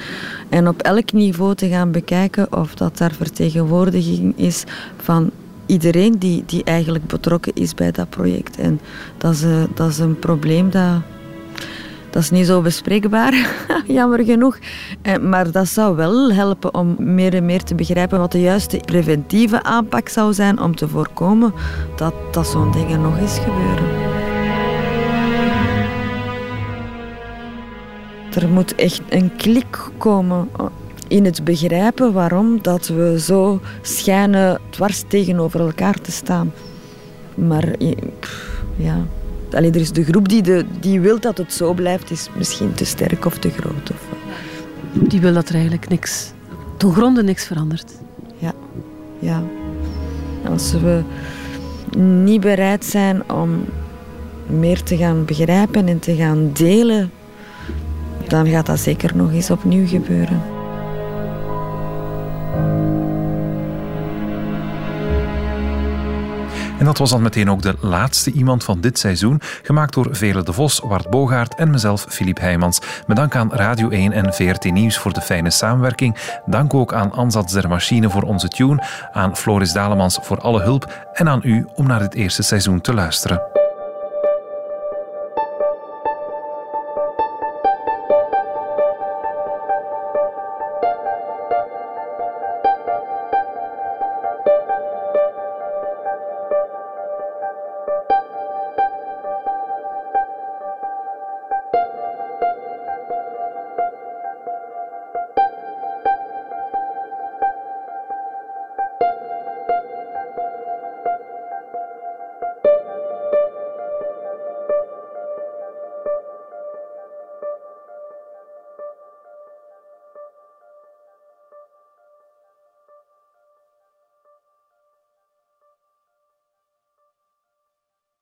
en 0.50 0.68
op 0.68 0.82
elk 0.82 1.12
niveau 1.12 1.56
te 1.56 1.68
gaan 1.68 1.92
bekijken 1.92 2.58
of 2.58 2.76
dat 2.76 2.98
daar 2.98 3.14
vertegenwoordiging 3.14 4.38
is 4.38 4.64
van 4.98 5.32
iedereen 5.66 6.20
die, 6.20 6.44
die 6.46 6.64
eigenlijk 6.64 7.08
betrokken 7.08 7.54
is 7.56 7.74
bij 7.74 7.92
dat 7.92 8.10
project. 8.10 8.58
En 8.58 8.80
dat 9.18 9.34
is, 9.34 9.44
uh, 9.44 9.64
dat 9.74 9.90
is 9.90 9.98
een 9.98 10.20
probleem 10.20 10.70
dat, 10.70 11.02
dat 12.10 12.22
is 12.22 12.30
niet 12.30 12.46
zo 12.46 12.62
bespreekbaar, 12.62 13.34
jammer 13.88 14.24
genoeg. 14.24 14.58
Eh, 15.02 15.18
maar 15.18 15.52
dat 15.52 15.68
zou 15.68 15.96
wel 15.96 16.32
helpen 16.32 16.74
om 16.74 16.96
meer 17.00 17.34
en 17.34 17.46
meer 17.46 17.64
te 17.64 17.76
begrijpen 17.76 18.20
wat 18.20 18.32
de 18.32 18.42
juiste 18.42 18.82
preventieve 18.86 19.64
aanpak 19.64 20.10
zou 20.10 20.34
zijn 20.34 20.62
om 20.62 20.76
te 20.76 20.88
voorkomen 20.88 21.54
dat, 21.96 22.14
dat 22.32 22.48
zo'n 22.48 22.72
dingen 22.72 23.02
nog 23.02 23.18
eens 23.18 23.40
gebeuren. 23.40 24.17
Er 28.36 28.50
moet 28.50 28.76
echt 28.76 29.02
een 29.10 29.36
klik 29.36 29.90
komen 29.98 30.50
in 31.08 31.26
het 31.26 31.44
begrijpen 31.44 32.14
waarom 32.14 32.60
dat 32.62 32.88
we 32.88 33.20
zo 33.20 33.60
schijnen 33.82 34.60
dwars 34.70 35.04
tegenover 35.08 35.60
elkaar 35.60 36.02
te 36.02 36.12
staan. 36.12 36.52
Maar 37.36 37.76
ja, 38.76 39.06
Allee, 39.52 39.72
er 39.72 39.80
is 39.80 39.92
de 39.92 40.04
groep 40.04 40.30
die, 40.30 40.42
de, 40.42 40.66
die 40.80 41.00
wil 41.00 41.20
dat 41.20 41.38
het 41.38 41.54
zo 41.54 41.74
blijft, 41.74 42.12
is 42.12 42.30
misschien 42.38 42.74
te 42.74 42.86
sterk 42.86 43.26
of 43.26 43.38
te 43.38 43.50
groot. 43.50 43.92
Of... 43.92 44.08
Die 45.10 45.20
wil 45.20 45.34
dat 45.34 45.48
er 45.48 45.54
eigenlijk 45.54 45.90
niks, 45.90 46.32
ten 46.78 46.94
gronde 46.94 47.24
niks 47.24 47.46
verandert. 47.46 47.92
Ja, 48.38 48.54
ja. 49.20 49.44
Als 50.50 50.72
we 50.72 51.04
niet 51.98 52.42
bereid 52.42 52.86
zijn 52.86 53.32
om 53.32 53.66
meer 54.46 54.84
te 54.84 54.98
gaan 54.98 55.26
begrijpen 55.26 55.88
en 55.88 56.00
te 56.00 56.16
gaan 56.16 56.50
delen 56.54 57.12
dan 58.30 58.48
gaat 58.48 58.66
dat 58.66 58.80
zeker 58.80 59.16
nog 59.16 59.32
eens 59.32 59.52
opnieuw 59.52 59.88
gebeuren. 59.88 60.42
En 66.80 66.86
dat 66.86 66.98
was 66.98 67.10
dan 67.10 67.22
meteen 67.22 67.50
ook 67.50 67.62
de 67.62 67.76
laatste 67.80 68.32
iemand 68.32 68.64
van 68.64 68.82
dit 68.82 69.00
seizoen, 69.00 69.42
gemaakt 69.64 69.94
door 69.94 70.08
Vele 70.12 70.44
de 70.44 70.54
Vos, 70.54 70.80
Wart 70.84 71.10
Bogaert 71.10 71.56
en 71.56 71.70
mezelf, 71.70 72.06
Filip 72.10 72.40
Heijmans. 72.40 72.82
Met 73.08 73.18
dank 73.18 73.36
aan 73.36 73.54
Radio 73.54 73.90
1 73.90 74.12
en 74.12 74.34
VRT 74.34 74.72
Nieuws 74.72 74.98
voor 74.98 75.14
de 75.14 75.22
fijne 75.22 75.50
samenwerking. 75.50 76.18
Dank 76.46 76.74
ook 76.74 76.94
aan 76.94 77.12
Ansatz 77.12 77.54
der 77.54 77.70
Machine 77.70 78.10
voor 78.10 78.24
onze 78.24 78.48
tune, 78.48 78.84
aan 79.12 79.36
Floris 79.36 79.74
Dalemans 79.74 80.20
voor 80.22 80.40
alle 80.40 80.62
hulp 80.62 81.08
en 81.14 81.30
aan 81.30 81.42
u 81.44 81.68
om 81.76 81.88
naar 81.88 82.00
dit 82.00 82.14
eerste 82.14 82.44
seizoen 82.44 82.82
te 82.82 82.94
luisteren. 82.94 83.57